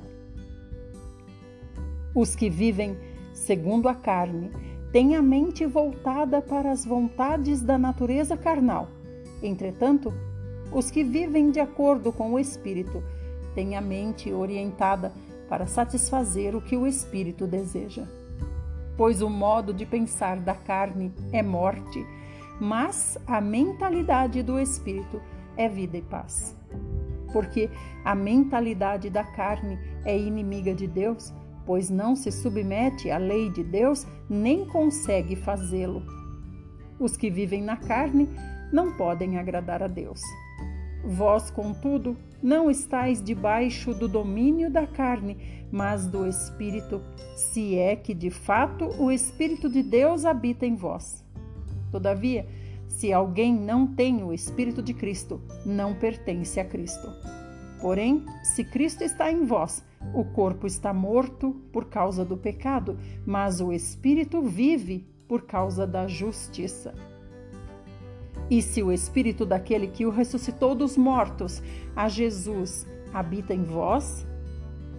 Os 2.15 2.35
que 2.35 2.51
vivem 2.51 2.97
segundo 3.33 3.89
a 3.89 3.95
carne 3.95 4.51
têm 4.91 5.15
a 5.15 5.23
mente 5.23 5.65
voltada 5.65 6.43
para 6.43 6.73
as 6.73 6.85
vontades 6.85 7.63
da 7.63 7.79
natureza 7.79 8.37
carnal. 8.37 8.89
Entretanto, 9.41 10.13
os 10.73 10.91
que 10.91 11.05
vivem 11.05 11.51
de 11.51 11.61
acordo 11.61 12.13
com 12.13 12.33
o 12.33 12.39
Espírito 12.39 13.03
têm 13.55 13.77
a 13.77 13.81
mente 13.81 14.33
orientada 14.33 15.11
para 15.11 15.30
satisfazer 15.67 16.55
o 16.55 16.63
que 16.63 16.77
o 16.77 16.87
Espírito 16.87 17.47
deseja. 17.47 18.07
Pois 18.97 19.23
o 19.23 19.31
modo 19.31 19.73
de 19.73 19.85
pensar 19.85 20.39
da 20.39 20.55
carne 20.55 21.13
é 21.33 21.43
morte, 21.43 22.07
mas 22.61 23.19
a 23.27 23.41
mentalidade 23.41 24.43
do 24.43 24.59
Espírito 24.59 25.21
é 25.57 25.69
vida 25.69 25.97
e 25.97 26.03
paz. 26.03 26.57
Porque 27.33 27.71
a 28.05 28.15
mentalidade 28.15 29.09
da 29.09 29.25
carne 29.25 29.79
é 30.05 30.17
inimiga 30.17 30.75
de 30.75 30.87
Deus 30.87 31.33
pois 31.71 31.89
não 31.89 32.17
se 32.17 32.33
submete 32.33 33.13
à 33.13 33.17
lei 33.17 33.49
de 33.49 33.63
Deus, 33.63 34.05
nem 34.29 34.65
consegue 34.65 35.37
fazê-lo. 35.37 36.03
Os 36.99 37.17
que 37.17 37.31
vivem 37.31 37.63
na 37.63 37.77
carne 37.77 38.29
não 38.73 38.97
podem 38.97 39.39
agradar 39.39 39.81
a 39.81 39.87
Deus. 39.87 40.21
Vós, 41.05 41.49
contudo, 41.49 42.17
não 42.43 42.71
estáis 42.71 43.23
debaixo 43.23 43.95
do 43.95 44.09
domínio 44.09 44.71
da 44.71 44.87
carne, 44.87 45.67
mas 45.71 46.07
do 46.07 46.27
Espírito, 46.27 47.01
se 47.37 47.77
é 47.77 47.95
que 47.95 48.15
de 48.15 48.31
fato 48.31 48.87
o 48.99 49.11
Espírito 49.11 49.69
de 49.69 49.83
Deus 49.83 50.25
habita 50.25 50.67
em 50.67 50.75
vós. 50.75 51.25
Todavia, 51.91 52.47
se 52.89 53.13
alguém 53.13 53.55
não 53.55 53.87
tem 53.87 54.23
o 54.23 54.33
Espírito 54.33 54.83
de 54.83 54.95
Cristo, 54.95 55.41
não 55.65 55.95
pertence 55.95 56.59
a 56.61 56.65
Cristo. 56.65 57.09
Porém, 57.81 58.25
se 58.43 58.63
Cristo 58.63 59.03
está 59.03 59.33
em 59.33 59.45
vós, 59.45 59.83
o 60.15 60.25
corpo 60.25 60.67
está 60.67 60.93
morto 60.93 61.53
por 61.73 61.87
causa 61.87 62.25
do 62.25 62.37
pecado, 62.37 62.99
mas 63.25 63.61
o 63.61 63.73
espírito 63.73 64.43
vive 64.43 65.07
por 65.29 65.43
causa 65.43 65.87
da 65.87 66.07
justiça. 66.07 66.95
E 68.51 68.61
se 68.61 68.83
o 68.83 68.91
espírito 68.91 69.47
daquele 69.47 69.87
que 69.87 70.05
o 70.05 70.11
ressuscitou 70.11 70.75
dos 70.75 70.97
mortos, 70.97 71.63
a 71.95 72.09
Jesus, 72.09 72.85
habita 73.15 73.55
em 73.55 73.63
vós, 73.63 74.27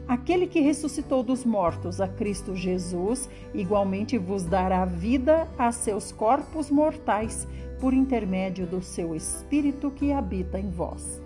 aquele 0.07 0.47
que 0.47 0.61
ressuscitou 0.61 1.21
dos 1.21 1.43
mortos, 1.43 1.99
a 1.99 2.07
Cristo 2.07 2.55
Jesus, 2.55 3.29
igualmente 3.53 4.17
vos 4.17 4.45
dará 4.45 4.85
vida 4.85 5.47
a 5.57 5.71
seus 5.71 6.13
corpos 6.13 6.71
mortais, 6.71 7.45
por 7.79 7.93
intermédio 7.93 8.67
do 8.67 8.81
seu 8.81 9.15
espírito 9.15 9.89
que 9.91 10.13
habita 10.13 10.59
em 10.59 10.69
vós. 10.69 11.21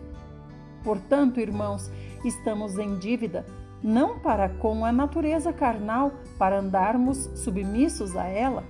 Portanto, 0.84 1.40
irmãos, 1.40 1.92
estamos 2.24 2.80
em 2.80 2.98
dívida 2.98 3.46
não 3.84 4.18
para 4.18 4.50
com 4.50 4.84
a 4.84 4.92
natureza 4.92 5.54
carnal, 5.54 6.12
para 6.40 6.60
andarmos 6.60 7.30
submissos 7.36 8.16
a 8.16 8.26
ela, 8.26 8.64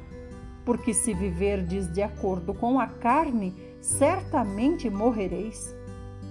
porque 0.66 0.94
se 0.94 1.14
viverdes 1.14 1.92
de 1.92 2.02
acordo 2.02 2.54
com 2.54 2.80
a 2.80 2.88
carne, 2.88 3.54
certamente 3.80 4.90
morrereis. 4.90 5.76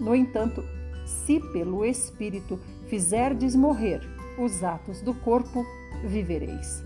No 0.01 0.15
entanto, 0.15 0.65
se 1.07 1.39
pelo 1.53 1.85
Espírito 1.85 2.59
fizerdes 2.89 3.55
morrer 3.55 4.01
os 4.39 4.65
atos 4.65 5.01
do 5.01 5.15
corpo, 5.15 5.65
vivereis. 6.05 6.85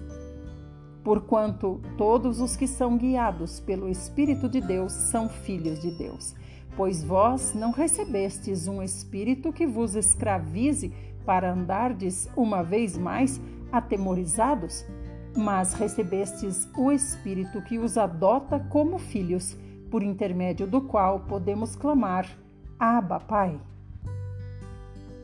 Porquanto 1.03 1.81
todos 1.97 2.41
os 2.41 2.55
que 2.55 2.67
são 2.67 2.99
guiados 2.99 3.61
pelo 3.61 3.89
Espírito 3.89 4.49
de 4.49 4.61
Deus 4.61 4.93
são 4.93 5.29
filhos 5.29 5.81
de 5.81 5.91
Deus. 5.93 6.35
Pois 6.77 7.03
vós 7.03 7.55
não 7.55 7.73
recebestes 7.73 8.69
um 8.69 8.83
espírito 8.83 9.53
que 9.53 9.67
vos 9.67 9.97
escravize 9.97 10.93
para 11.25 11.53
andardes 11.53 12.29
uma 12.37 12.63
vez 12.63 12.97
mais 12.97 13.41
atemorizados, 13.73 14.85
mas 15.39 15.73
recebestes 15.73 16.69
o 16.77 16.91
Espírito 16.91 17.63
que 17.63 17.79
os 17.79 17.97
adota 17.97 18.59
como 18.59 18.99
filhos, 18.99 19.57
por 19.89 20.03
intermédio 20.03 20.67
do 20.67 20.81
qual 20.81 21.21
podemos 21.21 21.77
clamar: 21.77 22.29
Abba, 22.79 23.21
Pai. 23.21 23.59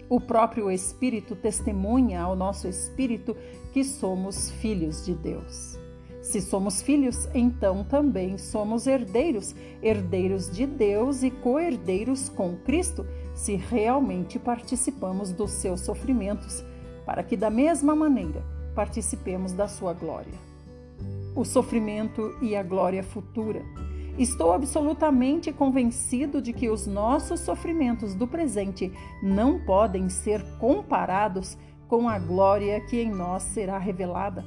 O 0.08 0.20
próprio 0.20 0.70
Espírito 0.70 1.34
testemunha 1.34 2.22
ao 2.22 2.36
nosso 2.36 2.68
espírito 2.68 3.36
que 3.72 3.82
somos 3.82 4.50
filhos 4.52 5.04
de 5.04 5.14
Deus. 5.14 5.76
Se 6.22 6.40
somos 6.40 6.80
filhos, 6.80 7.28
então 7.34 7.82
também 7.82 8.38
somos 8.38 8.86
herdeiros, 8.86 9.54
herdeiros 9.82 10.48
de 10.48 10.64
Deus 10.64 11.24
e 11.24 11.30
co-herdeiros 11.30 12.28
com 12.28 12.56
Cristo 12.58 13.04
se 13.34 13.56
realmente 13.56 14.38
participamos 14.38 15.32
dos 15.32 15.50
seus 15.50 15.80
sofrimentos, 15.80 16.64
para 17.04 17.22
que 17.24 17.36
da 17.36 17.50
mesma 17.50 17.96
maneira 17.96 18.53
participemos 18.74 19.52
da 19.52 19.68
sua 19.68 19.92
glória. 19.92 20.34
O 21.34 21.44
sofrimento 21.44 22.36
e 22.40 22.54
a 22.54 22.62
glória 22.62 23.02
futura. 23.02 23.62
Estou 24.18 24.52
absolutamente 24.52 25.52
convencido 25.52 26.40
de 26.40 26.52
que 26.52 26.68
os 26.68 26.86
nossos 26.86 27.40
sofrimentos 27.40 28.14
do 28.14 28.28
presente 28.28 28.92
não 29.22 29.58
podem 29.58 30.08
ser 30.08 30.40
comparados 30.58 31.58
com 31.88 32.08
a 32.08 32.18
glória 32.18 32.80
que 32.80 33.00
em 33.00 33.10
nós 33.10 33.42
será 33.42 33.76
revelada. 33.76 34.44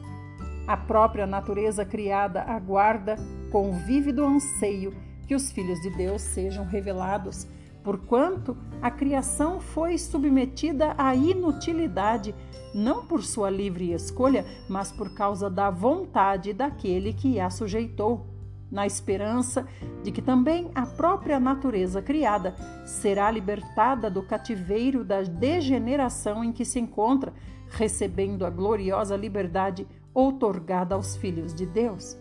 A 0.65 0.77
própria 0.77 1.25
natureza 1.25 1.85
criada 1.85 2.43
aguarda 2.43 3.17
com 3.51 3.73
vívido 3.73 4.25
anseio 4.25 4.93
que 5.27 5.35
os 5.35 5.51
filhos 5.51 5.79
de 5.81 5.89
Deus 5.89 6.21
sejam 6.21 6.65
revelados, 6.65 7.45
porquanto 7.87 8.57
a 8.81 8.91
criação 8.91 9.61
foi 9.61 9.97
submetida 9.97 10.93
à 10.97 11.15
inutilidade, 11.15 12.35
não 12.75 13.05
por 13.05 13.23
sua 13.23 13.49
livre 13.49 13.93
escolha, 13.93 14.45
mas 14.67 14.91
por 14.91 15.13
causa 15.13 15.49
da 15.49 15.69
vontade 15.69 16.51
daquele 16.51 17.13
que 17.13 17.39
a 17.39 17.49
sujeitou, 17.49 18.25
na 18.69 18.85
esperança 18.85 19.65
de 20.03 20.11
que 20.11 20.21
também 20.21 20.69
a 20.75 20.85
própria 20.85 21.39
natureza 21.39 22.01
criada 22.01 22.53
será 22.85 23.31
libertada 23.31 24.09
do 24.09 24.21
cativeiro 24.21 25.05
da 25.05 25.21
degeneração 25.21 26.43
em 26.43 26.51
que 26.51 26.65
se 26.65 26.81
encontra, 26.81 27.31
recebendo 27.69 28.45
a 28.45 28.49
gloriosa 28.49 29.15
liberdade 29.15 29.87
outorgada 30.13 30.93
aos 30.93 31.15
filhos 31.15 31.53
de 31.53 31.65
Deus. 31.65 32.17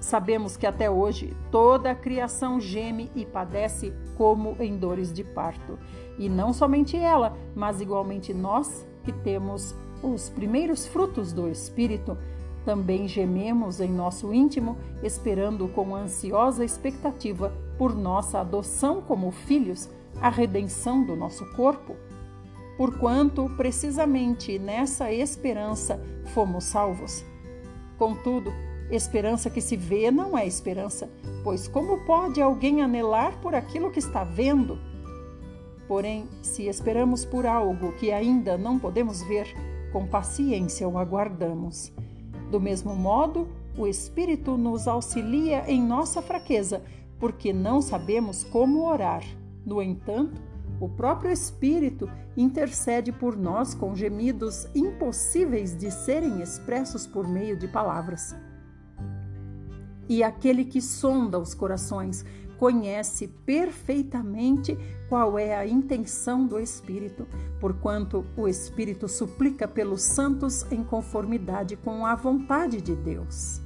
Sabemos 0.00 0.56
que 0.56 0.66
até 0.66 0.90
hoje 0.90 1.36
toda 1.48 1.92
a 1.92 1.94
criação 1.94 2.58
geme 2.58 3.08
e 3.14 3.24
padece 3.24 3.92
como 4.20 4.54
em 4.60 4.76
dores 4.76 5.10
de 5.10 5.24
parto. 5.24 5.78
E 6.18 6.28
não 6.28 6.52
somente 6.52 6.94
ela, 6.94 7.34
mas 7.56 7.80
igualmente 7.80 8.34
nós 8.34 8.86
que 9.02 9.12
temos 9.12 9.74
os 10.02 10.28
primeiros 10.28 10.86
frutos 10.86 11.32
do 11.32 11.48
Espírito, 11.48 12.18
também 12.62 13.08
gememos 13.08 13.80
em 13.80 13.90
nosso 13.90 14.30
íntimo, 14.34 14.76
esperando 15.02 15.66
com 15.68 15.96
ansiosa 15.96 16.62
expectativa 16.62 17.50
por 17.78 17.96
nossa 17.96 18.40
adoção 18.40 19.00
como 19.00 19.30
filhos, 19.30 19.88
a 20.20 20.28
redenção 20.28 21.02
do 21.02 21.16
nosso 21.16 21.50
corpo. 21.52 21.96
Porquanto, 22.76 23.50
precisamente 23.56 24.58
nessa 24.58 25.10
esperança, 25.10 25.98
fomos 26.34 26.64
salvos. 26.64 27.24
Contudo, 27.96 28.52
Esperança 28.90 29.48
que 29.48 29.60
se 29.60 29.76
vê 29.76 30.10
não 30.10 30.36
é 30.36 30.44
esperança, 30.44 31.08
pois 31.44 31.68
como 31.68 32.04
pode 32.04 32.42
alguém 32.42 32.82
anelar 32.82 33.40
por 33.40 33.54
aquilo 33.54 33.88
que 33.88 34.00
está 34.00 34.24
vendo? 34.24 34.80
Porém, 35.86 36.28
se 36.42 36.66
esperamos 36.66 37.24
por 37.24 37.46
algo 37.46 37.92
que 37.92 38.10
ainda 38.10 38.58
não 38.58 38.80
podemos 38.80 39.22
ver, 39.22 39.46
com 39.92 40.08
paciência 40.08 40.88
o 40.88 40.98
aguardamos. 40.98 41.92
Do 42.50 42.60
mesmo 42.60 42.96
modo, 42.96 43.46
o 43.78 43.86
Espírito 43.86 44.56
nos 44.56 44.88
auxilia 44.88 45.70
em 45.70 45.80
nossa 45.80 46.20
fraqueza, 46.20 46.82
porque 47.20 47.52
não 47.52 47.80
sabemos 47.80 48.42
como 48.42 48.88
orar. 48.88 49.22
No 49.64 49.80
entanto, 49.80 50.42
o 50.80 50.88
próprio 50.88 51.30
Espírito 51.30 52.10
intercede 52.36 53.12
por 53.12 53.36
nós 53.36 53.72
com 53.72 53.94
gemidos 53.94 54.66
impossíveis 54.74 55.76
de 55.76 55.92
serem 55.92 56.40
expressos 56.40 57.06
por 57.06 57.28
meio 57.28 57.56
de 57.56 57.68
palavras 57.68 58.34
e 60.10 60.24
aquele 60.24 60.64
que 60.64 60.82
sonda 60.82 61.38
os 61.38 61.54
corações 61.54 62.24
conhece 62.58 63.28
perfeitamente 63.28 64.76
qual 65.08 65.38
é 65.38 65.54
a 65.54 65.64
intenção 65.64 66.44
do 66.44 66.58
Espírito, 66.58 67.28
porquanto 67.60 68.26
o 68.36 68.48
Espírito 68.48 69.08
suplica 69.08 69.68
pelos 69.68 70.02
santos 70.02 70.66
em 70.70 70.82
conformidade 70.82 71.76
com 71.76 72.04
a 72.04 72.16
vontade 72.16 72.80
de 72.80 72.96
Deus. 72.96 73.62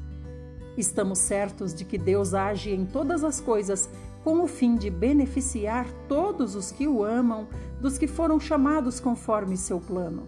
Estamos 0.77 1.19
certos 1.19 1.73
de 1.75 1.83
que 1.83 1.97
Deus 1.97 2.35
age 2.35 2.71
em 2.71 2.85
todas 2.85 3.25
as 3.25 3.41
coisas 3.41 3.89
com 4.23 4.43
o 4.43 4.47
fim 4.47 4.75
de 4.75 4.91
beneficiar 4.91 5.91
todos 6.07 6.55
os 6.55 6.71
que 6.71 6.87
o 6.87 7.03
amam, 7.03 7.49
dos 7.81 7.97
que 7.97 8.07
foram 8.07 8.39
chamados 8.39 9.01
conforme 9.01 9.57
seu 9.57 9.81
plano. 9.81 10.27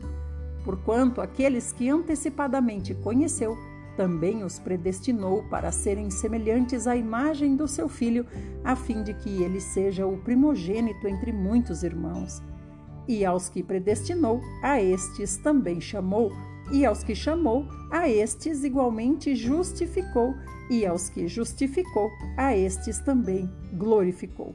Porquanto 0.65 1.21
aqueles 1.21 1.73
que 1.73 1.91
antecipadamente 1.91 2.95
conheceu, 2.95 3.57
também 3.97 4.45
os 4.45 4.59
predestinou 4.59 5.43
para 5.45 5.73
serem 5.73 6.11
semelhantes 6.11 6.87
à 6.87 6.95
imagem 6.95 7.57
do 7.57 7.67
seu 7.67 7.89
filho, 7.89 8.27
a 8.63 8.77
fim 8.77 9.03
de 9.03 9.15
que 9.15 9.43
ele 9.43 9.61
seja 9.61 10.07
o 10.07 10.19
primogênito 10.19 11.09
entre 11.09 11.33
muitos 11.33 11.83
irmãos. 11.83 12.43
E 13.09 13.25
aos 13.25 13.49
que 13.49 13.63
predestinou, 13.63 14.41
a 14.63 14.81
estes 14.81 15.37
também 15.37 15.81
chamou, 15.81 16.33
e 16.73 16.85
aos 16.85 17.03
que 17.03 17.15
chamou, 17.15 17.67
a 17.91 18.09
estes 18.09 18.65
igualmente 18.65 19.35
justificou, 19.35 20.35
e 20.69 20.85
aos 20.85 21.09
que 21.09 21.29
justificou, 21.29 22.11
a 22.37 22.57
estes 22.57 22.99
também 22.99 23.51
glorificou. 23.73 24.55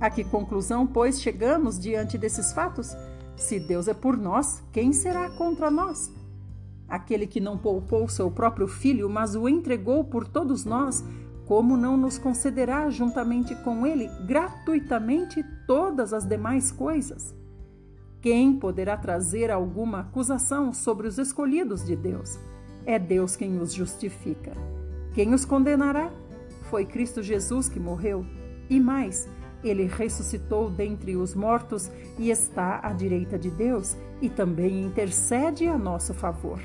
A 0.00 0.10
que 0.10 0.22
conclusão, 0.22 0.86
pois, 0.86 1.20
chegamos 1.20 1.78
diante 1.78 2.18
desses 2.18 2.52
fatos? 2.52 2.94
Se 3.36 3.58
Deus 3.58 3.88
é 3.88 3.94
por 3.94 4.16
nós, 4.16 4.62
quem 4.70 4.92
será 4.92 5.30
contra 5.30 5.70
nós? 5.70 6.12
Aquele 6.94 7.26
que 7.26 7.40
não 7.40 7.58
poupou 7.58 8.08
seu 8.08 8.30
próprio 8.30 8.68
filho, 8.68 9.10
mas 9.10 9.34
o 9.34 9.48
entregou 9.48 10.04
por 10.04 10.28
todos 10.28 10.64
nós, 10.64 11.04
como 11.44 11.76
não 11.76 11.96
nos 11.96 12.18
concederá 12.18 12.88
juntamente 12.88 13.52
com 13.64 13.84
ele 13.84 14.08
gratuitamente 14.24 15.44
todas 15.66 16.12
as 16.12 16.24
demais 16.24 16.70
coisas? 16.70 17.34
Quem 18.20 18.54
poderá 18.54 18.96
trazer 18.96 19.50
alguma 19.50 20.02
acusação 20.02 20.72
sobre 20.72 21.08
os 21.08 21.18
escolhidos 21.18 21.84
de 21.84 21.96
Deus? 21.96 22.38
É 22.86 22.96
Deus 22.96 23.34
quem 23.34 23.58
os 23.58 23.74
justifica. 23.74 24.52
Quem 25.14 25.34
os 25.34 25.44
condenará? 25.44 26.12
Foi 26.70 26.84
Cristo 26.84 27.24
Jesus 27.24 27.68
que 27.68 27.80
morreu. 27.80 28.24
E 28.70 28.78
mais, 28.78 29.28
ele 29.64 29.88
ressuscitou 29.88 30.70
dentre 30.70 31.16
os 31.16 31.34
mortos 31.34 31.90
e 32.16 32.30
está 32.30 32.78
à 32.84 32.92
direita 32.92 33.36
de 33.36 33.50
Deus 33.50 33.96
e 34.22 34.28
também 34.28 34.84
intercede 34.84 35.66
a 35.66 35.76
nosso 35.76 36.14
favor. 36.14 36.60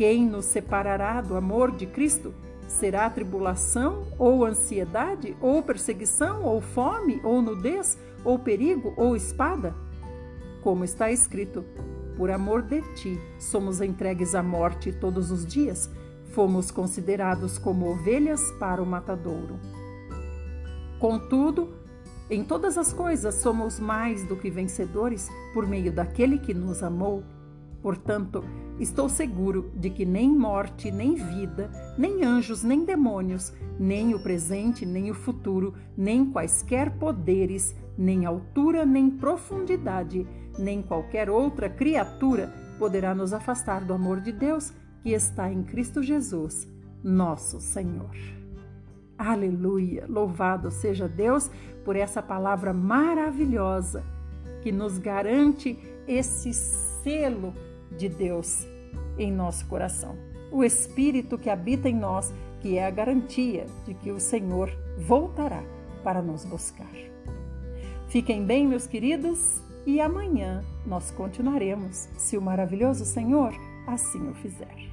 Quem 0.00 0.24
nos 0.24 0.46
separará 0.46 1.20
do 1.20 1.36
amor 1.36 1.72
de 1.72 1.84
Cristo? 1.84 2.32
Será 2.66 3.10
tribulação, 3.10 4.06
ou 4.18 4.46
ansiedade, 4.46 5.36
ou 5.42 5.62
perseguição, 5.62 6.42
ou 6.42 6.62
fome, 6.62 7.20
ou 7.22 7.42
nudez, 7.42 7.98
ou 8.24 8.38
perigo, 8.38 8.94
ou 8.96 9.14
espada? 9.14 9.74
Como 10.62 10.84
está 10.84 11.12
escrito: 11.12 11.62
Por 12.16 12.30
amor 12.30 12.62
de 12.62 12.80
ti 12.94 13.20
somos 13.38 13.82
entregues 13.82 14.34
à 14.34 14.42
morte 14.42 14.90
todos 14.90 15.30
os 15.30 15.44
dias, 15.44 15.90
fomos 16.32 16.70
considerados 16.70 17.58
como 17.58 17.90
ovelhas 17.90 18.40
para 18.52 18.82
o 18.82 18.86
matadouro. 18.86 19.60
Contudo, 20.98 21.74
em 22.30 22.42
todas 22.42 22.78
as 22.78 22.90
coisas 22.90 23.34
somos 23.34 23.78
mais 23.78 24.24
do 24.24 24.34
que 24.34 24.48
vencedores 24.48 25.28
por 25.52 25.66
meio 25.66 25.92
daquele 25.92 26.38
que 26.38 26.54
nos 26.54 26.82
amou. 26.82 27.22
Portanto, 27.82 28.44
estou 28.78 29.08
seguro 29.08 29.70
de 29.74 29.88
que 29.90 30.04
nem 30.04 30.30
morte, 30.30 30.90
nem 30.90 31.14
vida, 31.14 31.70
nem 31.96 32.24
anjos, 32.24 32.62
nem 32.62 32.84
demônios, 32.84 33.52
nem 33.78 34.14
o 34.14 34.22
presente, 34.22 34.84
nem 34.84 35.10
o 35.10 35.14
futuro, 35.14 35.74
nem 35.96 36.30
quaisquer 36.30 36.98
poderes, 36.98 37.74
nem 37.96 38.26
altura, 38.26 38.84
nem 38.84 39.10
profundidade, 39.10 40.26
nem 40.58 40.82
qualquer 40.82 41.30
outra 41.30 41.68
criatura 41.68 42.52
poderá 42.78 43.14
nos 43.14 43.32
afastar 43.32 43.84
do 43.84 43.94
amor 43.94 44.20
de 44.20 44.32
Deus 44.32 44.72
que 45.02 45.10
está 45.10 45.50
em 45.50 45.62
Cristo 45.62 46.02
Jesus, 46.02 46.68
nosso 47.02 47.60
Senhor. 47.60 48.14
Aleluia! 49.16 50.06
Louvado 50.08 50.70
seja 50.70 51.06
Deus 51.06 51.50
por 51.84 51.94
essa 51.94 52.22
palavra 52.22 52.72
maravilhosa 52.72 54.02
que 54.62 54.72
nos 54.72 54.98
garante 54.98 55.78
esse 56.06 56.52
selo 56.54 57.54
de 57.96 58.08
Deus 58.08 58.66
em 59.18 59.32
nosso 59.32 59.66
coração. 59.66 60.16
O 60.50 60.64
Espírito 60.64 61.38
que 61.38 61.50
habita 61.50 61.88
em 61.88 61.94
nós, 61.94 62.32
que 62.60 62.76
é 62.76 62.86
a 62.86 62.90
garantia 62.90 63.66
de 63.86 63.94
que 63.94 64.10
o 64.10 64.18
Senhor 64.18 64.70
voltará 64.98 65.62
para 66.02 66.20
nos 66.20 66.44
buscar. 66.44 66.90
Fiquem 68.08 68.44
bem, 68.44 68.66
meus 68.66 68.86
queridos, 68.86 69.60
e 69.86 70.00
amanhã 70.00 70.64
nós 70.84 71.10
continuaremos, 71.10 72.08
se 72.16 72.36
o 72.36 72.42
maravilhoso 72.42 73.04
Senhor 73.04 73.52
assim 73.86 74.28
o 74.28 74.34
fizer. 74.34 74.89